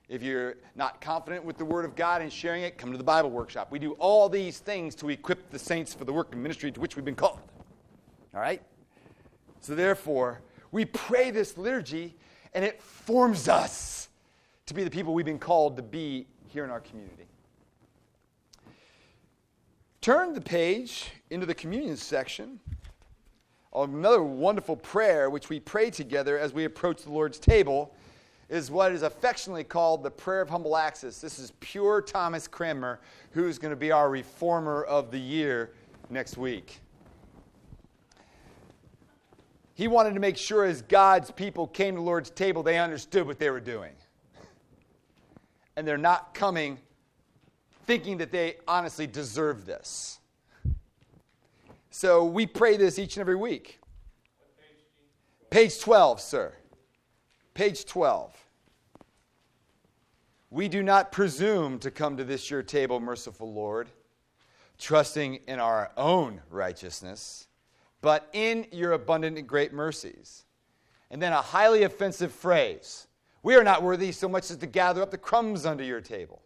If 0.10 0.22
you're 0.22 0.56
not 0.76 1.00
confident 1.00 1.46
with 1.46 1.58
the 1.58 1.66
Word 1.66 1.86
of 1.86 1.96
God 1.96 2.22
and 2.22 2.32
sharing 2.32 2.64
it, 2.64 2.78
come 2.78 2.92
to 2.92 2.98
the 2.98 3.04
Bible 3.04 3.32
workshop. 3.32 3.72
We 3.72 3.80
do 3.80 3.94
all 3.94 4.28
these 4.28 4.60
things 4.60 4.96
to 4.96 5.10
equip 5.10 5.50
the 5.50 5.60
saints 5.60 5.94
for 5.94 6.04
the 6.06 6.14
work 6.14 6.34
and 6.34 6.44
ministry 6.44 6.72
to 6.72 6.80
which 6.80 6.96
we've 6.96 7.06
been 7.06 7.16
called. 7.16 7.40
All 8.36 8.42
right? 8.42 8.62
So, 9.62 9.76
therefore, 9.76 10.42
we 10.72 10.86
pray 10.86 11.32
this 11.32 11.58
liturgy 11.58 12.16
and 12.54 12.66
it 12.66 12.82
forms 12.82 13.48
us 13.48 14.10
to 14.66 14.74
be 14.74 14.84
the 14.84 14.90
people 14.90 15.14
we've 15.14 15.26
been 15.26 15.40
called 15.40 15.78
to 15.78 15.84
be 15.84 16.28
here 16.48 16.64
in 16.64 16.70
our 16.70 16.82
community. 16.82 17.26
Turn 20.02 20.34
the 20.34 20.42
page 20.42 21.12
into 21.30 21.46
the 21.46 21.56
communion 21.56 21.96
section 21.96 22.60
Another 23.76 24.24
wonderful 24.24 24.76
prayer, 24.76 25.30
which 25.30 25.50
we 25.50 25.60
pray 25.60 25.90
together 25.90 26.38
as 26.38 26.54
we 26.54 26.66
approach 26.66 27.04
the 27.04 27.12
Lord's 27.12 27.40
table, 27.40 27.96
is 28.50 28.70
what 28.70 28.92
is 28.92 29.02
affectionately 29.02 29.64
called 29.64 30.04
the 30.04 30.12
prayer 30.12 30.42
of 30.42 30.50
humble 30.50 30.78
access. 30.78 31.20
This 31.20 31.40
is 31.40 31.52
pure 31.60 32.02
Thomas 32.02 32.48
Cranmer, 32.48 33.00
who's 33.32 33.58
going 33.58 33.72
to 33.72 33.76
be 33.76 33.92
our 33.92 34.10
reformer 34.10 34.84
of 34.84 35.10
the 35.10 35.20
year 35.20 35.72
next 36.10 36.38
week. 36.38 36.80
He 39.74 39.88
wanted 39.88 40.14
to 40.14 40.20
make 40.20 40.38
sure 40.38 40.66
as 40.66 40.84
God's 40.84 41.32
people 41.32 41.66
came 41.66 41.96
to 41.96 42.00
the 42.00 42.06
Lord's 42.06 42.30
table, 42.30 42.62
they 42.62 42.78
understood 42.78 43.26
what 43.26 43.40
they 43.40 43.50
were 43.50 43.60
doing. 43.60 43.94
And 45.76 45.88
they're 45.88 45.98
not 45.98 46.36
coming 46.36 46.78
thinking 47.86 48.18
that 48.18 48.32
they 48.32 48.58
honestly 48.68 49.08
deserve 49.08 49.66
this. 49.66 50.20
So 51.96 52.26
we 52.26 52.48
pray 52.48 52.76
this 52.76 52.98
each 52.98 53.18
and 53.18 53.22
every 53.22 53.36
week. 53.36 53.80
Page 55.52 55.80
12, 55.80 56.20
sir. 56.20 56.52
Page 57.54 57.86
12. 57.86 58.36
We 60.50 60.68
do 60.68 60.82
not 60.82 61.12
presume 61.12 61.78
to 61.80 61.92
come 61.92 62.18
to 62.18 62.24
this 62.24 62.50
your 62.50 62.64
table, 62.64 63.00
merciful 63.00 63.54
Lord, 63.54 63.90
trusting 64.80 65.42
in 65.48 65.60
our 65.60 65.92
own 65.96 66.42
righteousness, 66.50 67.48
but 68.02 68.28
in 68.34 68.66
your 68.72 68.94
abundant 68.94 69.38
and 69.38 69.48
great 69.48 69.72
mercies. 69.72 70.46
And 71.12 71.22
then 71.22 71.32
a 71.32 71.44
highly 71.44 71.84
offensive 71.84 72.32
phrase 72.32 73.06
We 73.44 73.54
are 73.54 73.64
not 73.64 73.84
worthy 73.84 74.12
so 74.12 74.28
much 74.28 74.50
as 74.50 74.58
to 74.58 74.66
gather 74.66 75.04
up 75.04 75.12
the 75.12 75.20
crumbs 75.20 75.64
under 75.64 75.84
your 75.84 76.02
table. 76.02 76.42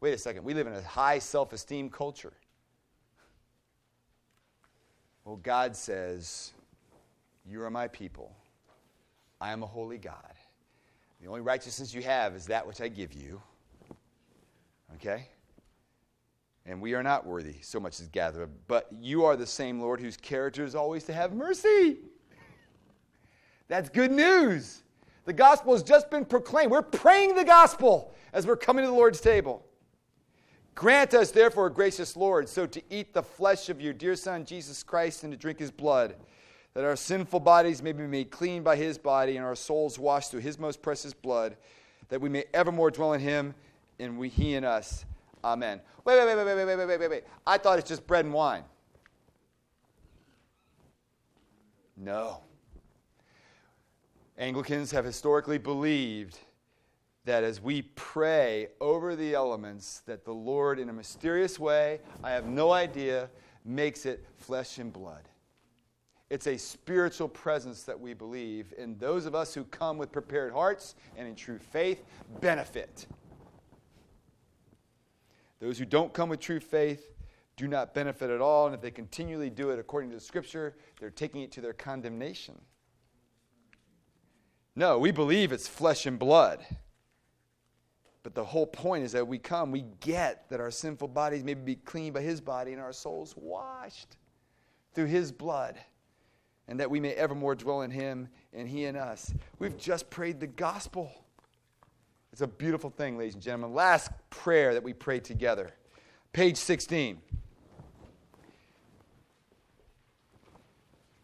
Wait 0.00 0.14
a 0.14 0.18
second, 0.18 0.42
we 0.42 0.54
live 0.54 0.66
in 0.66 0.72
a 0.72 0.80
high 0.80 1.18
self 1.18 1.52
esteem 1.52 1.90
culture. 1.90 2.32
Well, 5.24 5.36
God 5.36 5.74
says, 5.74 6.52
You 7.48 7.62
are 7.62 7.70
my 7.70 7.88
people. 7.88 8.34
I 9.40 9.52
am 9.52 9.62
a 9.62 9.66
holy 9.66 9.98
God. 9.98 10.32
The 11.20 11.28
only 11.28 11.40
righteousness 11.40 11.94
you 11.94 12.02
have 12.02 12.34
is 12.34 12.46
that 12.46 12.66
which 12.66 12.80
I 12.80 12.88
give 12.88 13.12
you. 13.14 13.40
Okay? 14.96 15.28
And 16.66 16.80
we 16.80 16.94
are 16.94 17.02
not 17.02 17.26
worthy 17.26 17.56
so 17.62 17.80
much 17.80 18.00
as 18.00 18.08
gather, 18.08 18.48
but 18.68 18.88
you 19.00 19.24
are 19.24 19.36
the 19.36 19.46
same 19.46 19.80
Lord 19.80 20.00
whose 20.00 20.16
character 20.16 20.64
is 20.64 20.74
always 20.74 21.04
to 21.04 21.12
have 21.12 21.32
mercy. 21.32 21.98
That's 23.68 23.88
good 23.88 24.12
news. 24.12 24.82
The 25.24 25.32
gospel 25.32 25.72
has 25.72 25.82
just 25.82 26.10
been 26.10 26.24
proclaimed. 26.24 26.70
We're 26.70 26.82
praying 26.82 27.34
the 27.34 27.44
gospel 27.44 28.14
as 28.32 28.46
we're 28.46 28.56
coming 28.56 28.84
to 28.84 28.90
the 28.90 28.96
Lord's 28.96 29.20
table. 29.20 29.64
Grant 30.74 31.14
us, 31.14 31.30
therefore, 31.30 31.70
gracious 31.70 32.16
Lord, 32.16 32.48
so 32.48 32.66
to 32.66 32.82
eat 32.90 33.14
the 33.14 33.22
flesh 33.22 33.68
of 33.68 33.80
your 33.80 33.92
dear 33.92 34.16
Son, 34.16 34.44
Jesus 34.44 34.82
Christ, 34.82 35.22
and 35.22 35.32
to 35.32 35.36
drink 35.36 35.58
his 35.58 35.70
blood, 35.70 36.16
that 36.74 36.84
our 36.84 36.96
sinful 36.96 37.40
bodies 37.40 37.80
may 37.82 37.92
be 37.92 38.06
made 38.06 38.30
clean 38.30 38.62
by 38.64 38.74
his 38.74 38.98
body, 38.98 39.36
and 39.36 39.46
our 39.46 39.54
souls 39.54 39.98
washed 39.98 40.32
through 40.32 40.40
his 40.40 40.58
most 40.58 40.82
precious 40.82 41.14
blood, 41.14 41.56
that 42.08 42.20
we 42.20 42.28
may 42.28 42.44
evermore 42.52 42.90
dwell 42.90 43.12
in 43.12 43.20
him, 43.20 43.54
and 44.00 44.18
we, 44.18 44.28
he 44.28 44.54
in 44.54 44.64
us. 44.64 45.04
Amen. 45.44 45.80
Wait, 46.04 46.18
wait, 46.18 46.36
wait, 46.36 46.44
wait, 46.44 46.54
wait, 46.56 46.64
wait, 46.64 46.86
wait, 46.86 47.00
wait, 47.00 47.10
wait. 47.10 47.24
I 47.46 47.58
thought 47.58 47.78
it's 47.78 47.88
just 47.88 48.06
bread 48.06 48.24
and 48.24 48.34
wine. 48.34 48.64
No. 51.96 52.40
Anglicans 54.36 54.90
have 54.90 55.04
historically 55.04 55.58
believed 55.58 56.38
that 57.24 57.42
as 57.42 57.60
we 57.60 57.82
pray 57.82 58.68
over 58.80 59.16
the 59.16 59.34
elements, 59.34 60.02
that 60.06 60.24
the 60.24 60.32
Lord, 60.32 60.78
in 60.78 60.88
a 60.88 60.92
mysterious 60.92 61.58
way, 61.58 62.00
I 62.22 62.32
have 62.32 62.46
no 62.46 62.72
idea, 62.72 63.30
makes 63.64 64.04
it 64.04 64.26
flesh 64.36 64.78
and 64.78 64.92
blood. 64.92 65.28
It's 66.30 66.46
a 66.46 66.56
spiritual 66.56 67.28
presence 67.28 67.82
that 67.84 67.98
we 67.98 68.12
believe, 68.12 68.74
and 68.78 68.98
those 68.98 69.24
of 69.24 69.34
us 69.34 69.54
who 69.54 69.64
come 69.64 69.96
with 69.96 70.12
prepared 70.12 70.52
hearts 70.52 70.94
and 71.16 71.28
in 71.28 71.34
true 71.34 71.58
faith 71.58 72.04
benefit. 72.40 73.06
Those 75.60 75.78
who 75.78 75.84
don't 75.84 76.12
come 76.12 76.28
with 76.28 76.40
true 76.40 76.60
faith 76.60 77.14
do 77.56 77.68
not 77.68 77.94
benefit 77.94 78.30
at 78.30 78.40
all, 78.40 78.66
and 78.66 78.74
if 78.74 78.80
they 78.80 78.90
continually 78.90 79.48
do 79.48 79.70
it 79.70 79.78
according 79.78 80.10
to 80.10 80.16
the 80.16 80.20
Scripture, 80.20 80.74
they're 80.98 81.10
taking 81.10 81.42
it 81.42 81.52
to 81.52 81.60
their 81.60 81.72
condemnation. 81.72 82.60
No, 84.76 84.98
we 84.98 85.12
believe 85.12 85.52
it's 85.52 85.68
flesh 85.68 86.04
and 86.04 86.18
blood. 86.18 86.66
But 88.24 88.34
the 88.34 88.44
whole 88.44 88.66
point 88.66 89.04
is 89.04 89.12
that 89.12 89.28
we 89.28 89.38
come, 89.38 89.70
we 89.70 89.84
get 90.00 90.48
that 90.48 90.58
our 90.58 90.70
sinful 90.70 91.08
bodies 91.08 91.44
may 91.44 91.52
be 91.52 91.76
cleaned 91.76 92.14
by 92.14 92.22
His 92.22 92.40
body 92.40 92.72
and 92.72 92.80
our 92.80 92.92
souls 92.92 93.34
washed 93.36 94.16
through 94.94 95.06
His 95.06 95.30
blood, 95.30 95.76
and 96.66 96.80
that 96.80 96.90
we 96.90 97.00
may 97.00 97.12
evermore 97.12 97.54
dwell 97.54 97.82
in 97.82 97.90
Him 97.90 98.28
and 98.54 98.66
He 98.66 98.86
in 98.86 98.96
us. 98.96 99.32
We've 99.58 99.76
just 99.76 100.08
prayed 100.08 100.40
the 100.40 100.46
gospel. 100.46 101.12
It's 102.32 102.40
a 102.40 102.46
beautiful 102.46 102.88
thing, 102.88 103.18
ladies 103.18 103.34
and 103.34 103.42
gentlemen. 103.42 103.74
Last 103.74 104.10
prayer 104.30 104.72
that 104.72 104.82
we 104.82 104.94
pray 104.94 105.20
together, 105.20 105.74
page 106.32 106.56
16. 106.56 107.20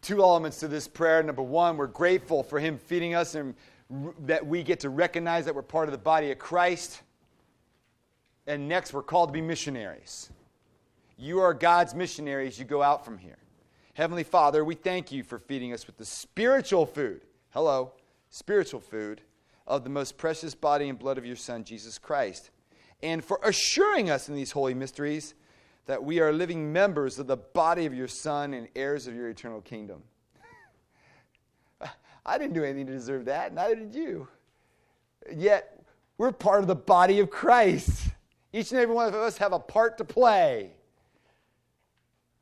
Two 0.03 0.21
elements 0.21 0.59
to 0.59 0.67
this 0.67 0.87
prayer. 0.87 1.23
Number 1.23 1.41
one, 1.41 1.77
we're 1.77 1.87
grateful 1.87 2.43
for 2.43 2.59
Him 2.59 2.77
feeding 2.77 3.15
us 3.15 3.33
and 3.33 3.55
that 4.19 4.45
we 4.45 4.63
get 4.63 4.79
to 4.81 4.89
recognize 4.89 5.45
that 5.45 5.55
we're 5.55 5.61
part 5.61 5.87
of 5.87 5.91
the 5.91 5.97
body 5.97 6.31
of 6.31 6.39
Christ. 6.39 7.01
And 8.47 8.67
next, 8.67 8.93
we're 8.93 9.03
called 9.03 9.29
to 9.29 9.33
be 9.33 9.41
missionaries. 9.41 10.29
You 11.17 11.39
are 11.39 11.53
God's 11.53 11.93
missionaries. 11.93 12.57
You 12.57 12.65
go 12.65 12.81
out 12.81 13.05
from 13.05 13.17
here. 13.17 13.37
Heavenly 13.93 14.23
Father, 14.23 14.63
we 14.63 14.75
thank 14.75 15.11
you 15.11 15.23
for 15.23 15.37
feeding 15.37 15.73
us 15.73 15.85
with 15.85 15.97
the 15.97 16.05
spiritual 16.05 16.85
food. 16.85 17.25
Hello, 17.49 17.91
spiritual 18.29 18.79
food 18.79 19.21
of 19.67 19.83
the 19.83 19.89
most 19.89 20.17
precious 20.17 20.55
body 20.55 20.89
and 20.89 20.97
blood 20.97 21.17
of 21.17 21.25
your 21.25 21.35
Son, 21.35 21.63
Jesus 21.63 21.97
Christ. 21.97 22.51
And 23.03 23.23
for 23.23 23.39
assuring 23.43 24.09
us 24.09 24.29
in 24.29 24.35
these 24.35 24.51
holy 24.51 24.73
mysteries 24.73 25.33
that 25.85 26.03
we 26.03 26.19
are 26.19 26.31
living 26.31 26.71
members 26.71 27.19
of 27.19 27.27
the 27.27 27.37
body 27.37 27.85
of 27.85 27.93
your 27.93 28.07
Son 28.07 28.53
and 28.53 28.67
heirs 28.75 29.07
of 29.07 29.15
your 29.15 29.29
eternal 29.29 29.61
kingdom. 29.61 30.03
I 32.25 32.37
didn't 32.37 32.53
do 32.53 32.63
anything 32.63 32.87
to 32.87 32.93
deserve 32.93 33.25
that, 33.25 33.53
neither 33.53 33.75
did 33.75 33.93
you. 33.93 34.27
Yet, 35.35 35.83
we're 36.17 36.31
part 36.31 36.61
of 36.61 36.67
the 36.67 36.75
body 36.75 37.19
of 37.19 37.29
Christ. 37.29 38.09
Each 38.53 38.71
and 38.71 38.79
every 38.79 38.93
one 38.93 39.07
of 39.07 39.15
us 39.15 39.37
have 39.37 39.53
a 39.53 39.59
part 39.59 39.97
to 39.97 40.05
play. 40.05 40.71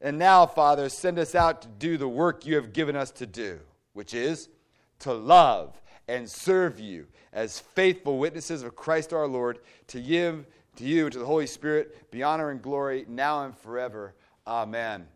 And 0.01 0.17
now, 0.17 0.45
Father, 0.45 0.89
send 0.89 1.19
us 1.19 1.35
out 1.35 1.61
to 1.61 1.67
do 1.67 1.97
the 1.97 2.07
work 2.07 2.45
you 2.45 2.55
have 2.55 2.73
given 2.73 2.95
us 2.95 3.11
to 3.11 3.25
do, 3.25 3.59
which 3.93 4.13
is 4.13 4.49
to 4.99 5.13
love 5.13 5.79
and 6.07 6.29
serve 6.29 6.79
you 6.79 7.07
as 7.31 7.59
faithful 7.59 8.17
witnesses 8.17 8.63
of 8.63 8.75
Christ 8.75 9.13
our 9.13 9.27
Lord, 9.27 9.59
to 9.87 10.01
give 10.01 10.47
to 10.77 10.83
you 10.83 11.09
to 11.09 11.19
the 11.19 11.25
Holy 11.25 11.47
Spirit 11.47 12.09
be 12.11 12.23
honor 12.23 12.49
and 12.49 12.61
glory 12.61 13.05
now 13.07 13.43
and 13.43 13.55
forever. 13.55 14.15
Amen 14.47 15.07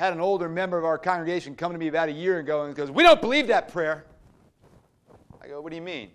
had 0.00 0.14
an 0.14 0.20
older 0.20 0.48
member 0.48 0.78
of 0.78 0.84
our 0.86 0.96
congregation 0.96 1.54
come 1.54 1.72
to 1.72 1.78
me 1.78 1.86
about 1.86 2.08
a 2.08 2.12
year 2.12 2.38
ago 2.38 2.62
and 2.62 2.74
goes, 2.74 2.90
We 2.90 3.02
don't 3.02 3.20
believe 3.20 3.48
that 3.48 3.70
prayer. 3.70 4.06
I 5.42 5.46
go, 5.46 5.60
What 5.60 5.68
do 5.68 5.76
you 5.76 5.82
mean? 5.82 6.10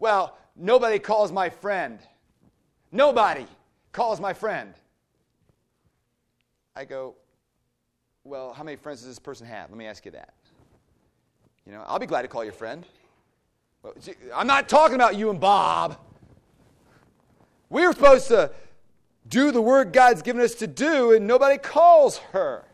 Well, 0.00 0.36
nobody 0.56 0.98
calls 0.98 1.30
my 1.30 1.50
friend. 1.50 2.00
Nobody 2.90 3.46
calls 3.92 4.20
my 4.20 4.32
friend. 4.32 4.74
I 6.74 6.84
go, 6.84 7.14
Well, 8.24 8.52
how 8.52 8.64
many 8.64 8.76
friends 8.76 9.02
does 9.02 9.08
this 9.08 9.20
person 9.20 9.46
have? 9.46 9.70
Let 9.70 9.78
me 9.78 9.86
ask 9.86 10.04
you 10.04 10.10
that. 10.10 10.34
You 11.64 11.70
know, 11.70 11.84
I'll 11.86 12.00
be 12.00 12.06
glad 12.06 12.22
to 12.22 12.28
call 12.28 12.42
your 12.42 12.52
friend. 12.52 12.84
Well, 13.84 13.94
I'm 14.34 14.48
not 14.48 14.68
talking 14.68 14.96
about 14.96 15.14
you 15.14 15.30
and 15.30 15.38
Bob. 15.38 15.96
We're 17.68 17.92
supposed 17.92 18.26
to 18.28 18.50
do 19.28 19.52
the 19.52 19.62
work 19.62 19.92
God's 19.92 20.22
given 20.22 20.42
us 20.42 20.56
to 20.56 20.66
do, 20.66 21.12
and 21.12 21.28
nobody 21.28 21.56
calls 21.56 22.18
her. 22.32 22.64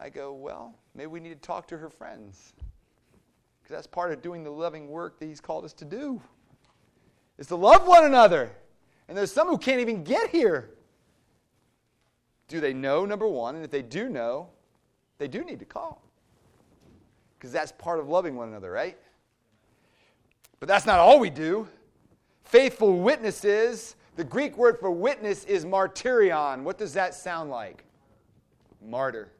I 0.00 0.08
go, 0.08 0.32
well, 0.32 0.74
maybe 0.94 1.08
we 1.08 1.20
need 1.20 1.30
to 1.30 1.46
talk 1.46 1.66
to 1.68 1.78
her 1.78 1.90
friends. 1.90 2.52
Because 3.60 3.76
that's 3.76 3.86
part 3.86 4.12
of 4.12 4.22
doing 4.22 4.44
the 4.44 4.50
loving 4.50 4.88
work 4.88 5.18
that 5.18 5.26
he's 5.26 5.40
called 5.40 5.64
us 5.64 5.72
to 5.74 5.84
do. 5.84 6.20
Is 7.36 7.48
to 7.48 7.56
love 7.56 7.86
one 7.86 8.04
another. 8.04 8.50
And 9.08 9.16
there's 9.16 9.32
some 9.32 9.48
who 9.48 9.58
can't 9.58 9.80
even 9.80 10.04
get 10.04 10.30
here. 10.30 10.70
Do 12.46 12.60
they 12.60 12.72
know, 12.72 13.04
number 13.04 13.26
one? 13.26 13.56
And 13.56 13.64
if 13.64 13.70
they 13.70 13.82
do 13.82 14.08
know, 14.08 14.48
they 15.18 15.28
do 15.28 15.44
need 15.44 15.58
to 15.58 15.64
call. 15.64 16.02
Because 17.38 17.52
that's 17.52 17.72
part 17.72 17.98
of 17.98 18.08
loving 18.08 18.36
one 18.36 18.48
another, 18.48 18.70
right? 18.70 18.96
But 20.60 20.68
that's 20.68 20.86
not 20.86 20.98
all 20.98 21.18
we 21.18 21.30
do. 21.30 21.68
Faithful 22.44 22.98
witnesses, 22.98 23.96
the 24.16 24.24
Greek 24.24 24.56
word 24.56 24.78
for 24.78 24.90
witness 24.90 25.44
is 25.44 25.64
martyrion. 25.64 26.62
What 26.62 26.78
does 26.78 26.94
that 26.94 27.14
sound 27.14 27.50
like? 27.50 27.84
Martyr 28.80 29.30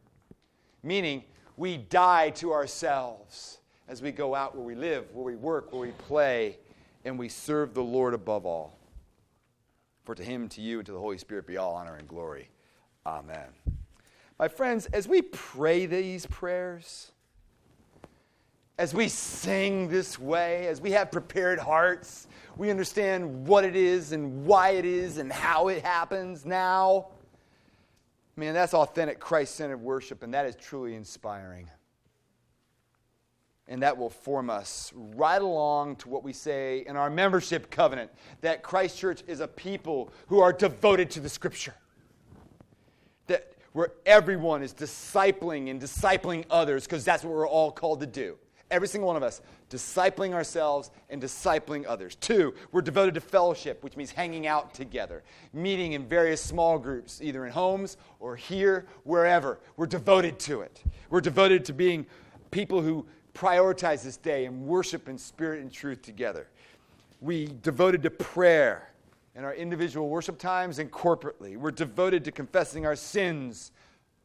meaning 0.83 1.25
we 1.57 1.77
die 1.77 2.31
to 2.31 2.53
ourselves 2.53 3.59
as 3.89 4.03
we 4.03 4.13
go 4.13 4.35
out 4.35 4.55
where 4.55 4.65
we 4.65 4.75
live, 4.75 5.07
where 5.13 5.25
we 5.25 5.37
work, 5.37 5.73
where 5.73 5.81
we 5.81 5.93
play, 5.93 6.59
and 7.05 7.19
we 7.19 7.29
serve 7.29 7.75
the 7.75 7.83
Lord 7.83 8.15
above 8.15 8.45
all. 8.45 8.79
For 10.05 10.15
to 10.15 10.23
him, 10.23 10.49
to 10.51 10.61
you, 10.61 10.79
and 10.79 10.87
to 10.87 10.93
the 10.93 10.99
Holy 10.99 11.19
Spirit 11.19 11.47
be 11.47 11.57
all 11.57 11.75
honor 11.75 11.97
and 11.97 12.07
glory. 12.07 12.51
Amen. 13.07 13.49
My 14.39 14.49
friends, 14.49 14.87
as 14.87 15.09
we 15.09 15.23
pray 15.23 15.87
these 15.87 16.27
prayers, 16.27 17.13
as 18.79 18.95
we 18.95 19.09
sing 19.09 19.89
this 19.89 20.19
way, 20.19 20.69
as 20.69 20.81
we 20.81 20.93
have 20.93 21.11
prepared 21.11 21.59
hearts, 21.59 22.29
we 22.57 22.71
understand 22.71 23.47
what 23.47 23.65
it 23.65 23.75
is 23.75 24.13
and 24.13 24.45
why 24.45 24.71
it 24.71 24.85
is 24.85 25.19
and 25.19 25.33
how 25.33 25.69
it 25.69 25.85
happens 25.85 26.47
now. 26.47 27.09
Man, 28.39 28.55
that's 28.55 28.73
authentic 28.73 29.19
Christ 29.19 29.57
centered 29.57 29.79
worship, 29.81 30.23
and 30.23 30.33
that 30.33 30.47
is 30.47 30.55
truly 30.55 30.95
inspiring. 30.95 31.69
And 33.67 33.83
that 33.83 33.99
will 33.99 34.11
form 34.11 34.49
us 34.49 34.93
right 34.95 35.43
along 35.43 35.97
to 35.97 36.09
what 36.09 36.23
we 36.23 36.33
say 36.33 36.85
in 36.87 36.97
our 36.97 37.11
membership 37.11 37.69
covenant 37.69 38.13
that 38.41 38.63
Christ 38.63 38.97
Church 38.97 39.25
is 39.27 39.41
a 39.41 39.49
people 39.49 40.13
who 40.29 40.39
are 40.39 40.53
devoted 40.53 41.11
to 41.11 41.21
the 41.21 41.29
Scripture. 41.29 41.75
That 43.27 43.55
where 43.73 43.91
everyone 44.07 44.63
is 44.63 44.73
discipling 44.73 45.69
and 45.69 45.83
discipling 45.83 46.45
others, 46.49 46.85
because 46.85 47.05
that's 47.05 47.25
what 47.25 47.35
we're 47.35 47.49
all 47.49 47.73
called 47.73 47.99
to 48.01 48.07
do. 48.07 48.39
Every 48.71 48.89
single 48.89 49.07
one 49.07 49.17
of 49.17 49.23
us, 49.23 49.41
discipling 49.71 50.35
ourselves 50.35 50.91
and 51.09 51.23
discipling 51.23 51.87
others. 51.87 52.17
Two, 52.17 52.55
we're 52.71 52.83
devoted 52.83 53.15
to 53.15 53.21
fellowship, 53.21 53.83
which 53.83 53.97
means 53.97 54.11
hanging 54.11 54.47
out 54.47 54.75
together, 54.75 55.23
meeting 55.55 55.93
in 55.93 56.07
various 56.07 56.43
small 56.43 56.79
groups, 56.79 57.21
either 57.23 57.47
in 57.47 57.53
homes 57.53 57.97
or 58.21 58.37
here, 58.37 58.87
wherever. 59.05 59.59
We're 59.77 59.87
devoted 59.87 60.39
to 60.41 60.61
it. 60.61 60.83
We're 61.09 61.23
devoted 61.23 61.65
to 61.67 61.73
being 61.73 62.05
people 62.51 62.83
who 62.83 63.07
prioritize 63.35 64.03
this 64.03 64.17
day 64.17 64.45
and 64.45 64.67
worship 64.67 65.09
in 65.09 65.17
spirit 65.17 65.63
and 65.63 65.73
truth 65.73 66.03
together. 66.03 66.49
We 67.21 67.55
devoted 67.63 68.03
to 68.03 68.11
prayer 68.11 68.91
in 69.35 69.45
our 69.45 69.55
individual 69.55 70.09
worship 70.09 70.39
times 70.39 70.79
and 70.79 70.91
corporately. 70.91 71.57
We're 71.57 71.71
devoted 71.71 72.25
to 72.25 72.33
confessing 72.33 72.85
our 72.85 72.97
sins 72.97 73.73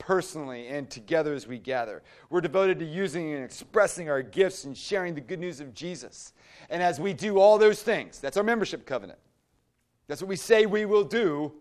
personally 0.06 0.68
and 0.68 0.90
together 0.90 1.34
as 1.34 1.48
we 1.48 1.58
gather. 1.58 2.04
We're 2.30 2.42
devoted 2.42 2.78
to 2.80 2.86
using 2.86 3.34
and 3.34 3.44
expressing 3.44 4.10
our 4.10 4.22
gifts 4.22 4.66
and 4.66 4.78
sharing 4.78 5.16
the 5.16 5.22
good 5.22 5.40
news 5.40 5.62
of 5.62 5.74
Jesus. 5.74 6.34
And 6.70 6.84
as 6.84 7.00
we 7.00 7.14
do 7.14 7.40
all 7.40 7.58
those 7.58 7.82
things, 7.82 8.20
that's 8.20 8.36
our 8.36 8.44
membership 8.44 8.86
covenant. 8.86 9.20
That's 10.08 10.22
what 10.22 10.28
we 10.28 10.36
say 10.36 10.66
we 10.66 10.84
will 10.86 11.06
do. 11.06 11.54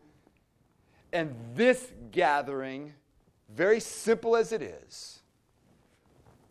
And 1.12 1.36
this 1.54 1.92
gathering, 2.10 2.92
very 3.54 3.78
simple 3.78 4.34
as 4.34 4.50
it 4.50 4.60
is, 4.60 5.20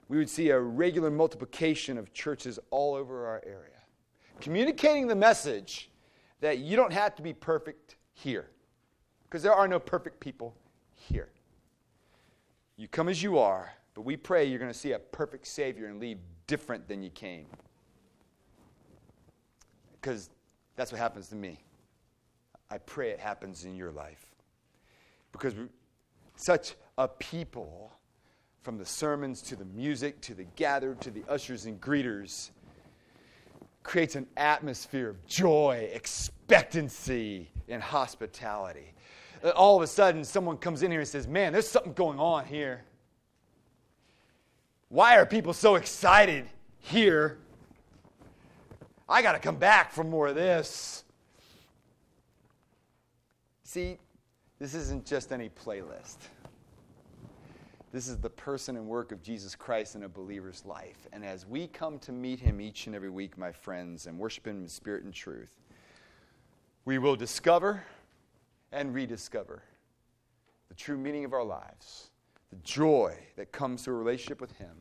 we 0.07 0.17
would 0.17 0.29
see 0.29 0.49
a 0.49 0.59
regular 0.59 1.11
multiplication 1.11 1.97
of 1.97 2.13
churches 2.13 2.57
all 2.69 2.95
over 2.95 3.27
our 3.27 3.41
area. 3.45 3.81
Communicating 4.39 5.07
the 5.07 5.15
message 5.15 5.89
that 6.39 6.59
you 6.59 6.77
don't 6.77 6.93
have 6.93 7.15
to 7.15 7.21
be 7.21 7.33
perfect 7.33 7.97
here, 8.13 8.49
because 9.23 9.43
there 9.43 9.53
are 9.53 9.67
no 9.67 9.79
perfect 9.79 10.21
people 10.21 10.55
here. 10.95 11.29
You 12.81 12.87
come 12.87 13.09
as 13.09 13.21
you 13.21 13.37
are, 13.37 13.71
but 13.93 14.01
we 14.01 14.17
pray 14.17 14.45
you're 14.45 14.57
going 14.57 14.73
to 14.73 14.77
see 14.77 14.93
a 14.93 14.97
perfect 14.97 15.45
Savior 15.45 15.85
and 15.85 15.99
leave 15.99 16.17
different 16.47 16.87
than 16.87 17.03
you 17.03 17.11
came. 17.11 17.45
Because 19.93 20.31
that's 20.75 20.91
what 20.91 20.97
happens 20.97 21.27
to 21.27 21.35
me. 21.35 21.59
I 22.71 22.79
pray 22.79 23.11
it 23.11 23.19
happens 23.19 23.65
in 23.65 23.75
your 23.75 23.91
life. 23.91 24.33
Because 25.31 25.53
such 26.35 26.73
a 26.97 27.07
people, 27.07 27.91
from 28.63 28.79
the 28.79 28.85
sermons 28.87 29.43
to 29.43 29.55
the 29.55 29.65
music 29.65 30.19
to 30.21 30.33
the 30.33 30.45
gathered 30.55 30.99
to 31.01 31.11
the 31.11 31.23
ushers 31.29 31.67
and 31.67 31.79
greeters, 31.79 32.49
creates 33.83 34.15
an 34.15 34.25
atmosphere 34.37 35.09
of 35.09 35.23
joy, 35.27 35.87
expectancy, 35.93 37.51
and 37.69 37.83
hospitality 37.83 38.95
Uh, 39.43 39.49
all 39.49 39.77
of 39.77 39.83
a 39.83 39.87
sudden 39.87 40.23
someone 40.23 40.57
comes 40.57 40.83
in 40.83 40.91
here 40.91 40.99
and 40.99 41.09
says, 41.09 41.27
Man, 41.27 41.53
there's 41.53 41.67
something 41.67 41.93
going 41.93 42.19
on 42.19 42.45
here. 42.45 42.83
Why 44.89 45.17
are 45.17 45.25
people 45.25 45.53
so 45.53 45.75
excited 45.75 46.45
here? 46.79 47.37
I 49.07 49.21
got 49.21 49.33
to 49.33 49.39
come 49.39 49.57
back 49.57 49.91
for 49.91 50.03
more 50.03 50.27
of 50.27 50.35
this. 50.35 51.03
See, 53.63 53.97
this 54.59 54.73
isn't 54.73 55.05
just 55.05 55.31
any 55.31 55.49
playlist. 55.49 56.17
This 57.93 58.07
is 58.07 58.17
the 58.17 58.29
person 58.29 58.77
and 58.77 58.85
work 58.85 59.11
of 59.11 59.21
Jesus 59.21 59.53
Christ 59.53 59.95
in 59.95 60.03
a 60.03 60.09
believer's 60.09 60.65
life. 60.65 61.07
And 61.11 61.25
as 61.25 61.45
we 61.45 61.67
come 61.67 61.99
to 61.99 62.13
meet 62.13 62.39
him 62.39 62.61
each 62.61 62.87
and 62.87 62.95
every 62.95 63.09
week, 63.09 63.37
my 63.37 63.51
friends, 63.51 64.07
and 64.07 64.17
worship 64.17 64.47
him 64.47 64.61
in 64.61 64.67
spirit 64.67 65.03
and 65.03 65.13
truth, 65.13 65.59
we 66.85 66.97
will 66.97 67.17
discover 67.17 67.83
and 68.71 68.93
rediscover 68.93 69.63
the 70.69 70.75
true 70.75 70.97
meaning 70.97 71.25
of 71.25 71.33
our 71.33 71.43
lives, 71.43 72.11
the 72.49 72.55
joy 72.57 73.17
that 73.35 73.51
comes 73.51 73.83
through 73.83 73.95
a 73.95 73.97
relationship 73.97 74.39
with 74.39 74.51
Him, 74.53 74.71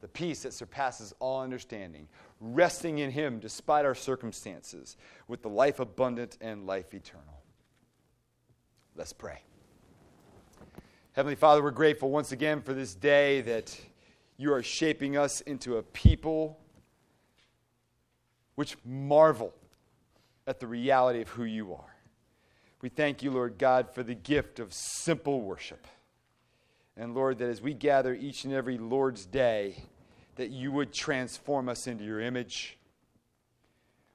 the 0.00 0.08
peace 0.08 0.42
that 0.42 0.52
surpasses 0.52 1.14
all 1.18 1.40
understanding, 1.40 2.06
resting 2.40 2.98
in 2.98 3.10
Him 3.10 3.38
despite 3.38 3.84
our 3.84 3.94
circumstances, 3.94 4.96
with 5.26 5.42
the 5.42 5.48
life 5.48 5.80
abundant 5.80 6.36
and 6.40 6.66
life 6.66 6.92
eternal. 6.94 7.42
Let's 8.94 9.12
pray. 9.12 9.42
Heavenly 11.12 11.36
Father, 11.36 11.62
we're 11.62 11.70
grateful 11.70 12.10
once 12.10 12.32
again 12.32 12.62
for 12.62 12.74
this 12.74 12.94
day 12.94 13.40
that 13.40 13.78
you 14.36 14.52
are 14.52 14.62
shaping 14.62 15.16
us 15.16 15.40
into 15.40 15.78
a 15.78 15.82
people 15.82 16.60
which 18.54 18.76
marvel 18.84 19.52
at 20.46 20.60
the 20.60 20.66
reality 20.66 21.20
of 21.20 21.28
who 21.28 21.44
you 21.44 21.74
are. 21.74 21.97
We 22.80 22.88
thank 22.88 23.22
you, 23.22 23.30
Lord 23.30 23.58
God, 23.58 23.90
for 23.92 24.02
the 24.02 24.14
gift 24.14 24.60
of 24.60 24.72
simple 24.72 25.40
worship. 25.40 25.86
And 26.96 27.14
Lord, 27.14 27.38
that 27.38 27.48
as 27.48 27.60
we 27.60 27.74
gather 27.74 28.14
each 28.14 28.44
and 28.44 28.52
every 28.52 28.78
Lord's 28.78 29.26
day, 29.26 29.84
that 30.36 30.50
you 30.50 30.70
would 30.72 30.92
transform 30.92 31.68
us 31.68 31.86
into 31.86 32.04
your 32.04 32.20
image. 32.20 32.78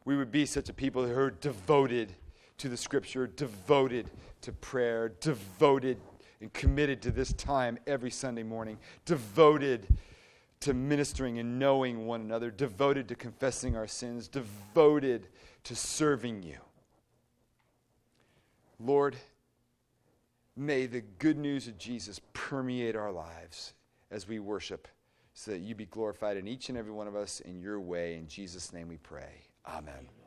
We 0.05 0.15
would 0.15 0.31
be 0.31 0.45
such 0.45 0.69
a 0.69 0.73
people 0.73 1.05
who 1.05 1.17
are 1.17 1.31
devoted 1.31 2.13
to 2.57 2.69
the 2.69 2.77
scripture, 2.77 3.27
devoted 3.27 4.09
to 4.41 4.51
prayer, 4.53 5.09
devoted 5.19 5.97
and 6.39 6.51
committed 6.53 7.01
to 7.01 7.11
this 7.11 7.33
time 7.33 7.77
every 7.87 8.11
Sunday 8.11 8.43
morning, 8.43 8.77
devoted 9.05 9.87
to 10.61 10.73
ministering 10.73 11.39
and 11.39 11.59
knowing 11.59 12.05
one 12.05 12.21
another, 12.21 12.51
devoted 12.51 13.07
to 13.09 13.15
confessing 13.15 13.75
our 13.75 13.87
sins, 13.87 14.27
devoted 14.27 15.27
to 15.65 15.75
serving 15.75 16.43
you. 16.43 16.57
Lord, 18.83 19.15
may 20.57 20.87
the 20.87 21.01
good 21.01 21.37
news 21.37 21.67
of 21.67 21.77
Jesus 21.77 22.19
permeate 22.33 22.95
our 22.95 23.11
lives 23.11 23.73
as 24.11 24.27
we 24.27 24.39
worship 24.39 24.87
so 25.33 25.51
that 25.51 25.61
you 25.61 25.73
be 25.73 25.85
glorified 25.85 26.37
in 26.37 26.47
each 26.47 26.69
and 26.69 26.77
every 26.77 26.91
one 26.91 27.07
of 27.07 27.15
us 27.15 27.39
in 27.39 27.59
your 27.59 27.79
way. 27.79 28.15
In 28.15 28.27
Jesus' 28.27 28.73
name 28.73 28.89
we 28.89 28.97
pray. 28.97 29.41
Amen. 29.65 30.22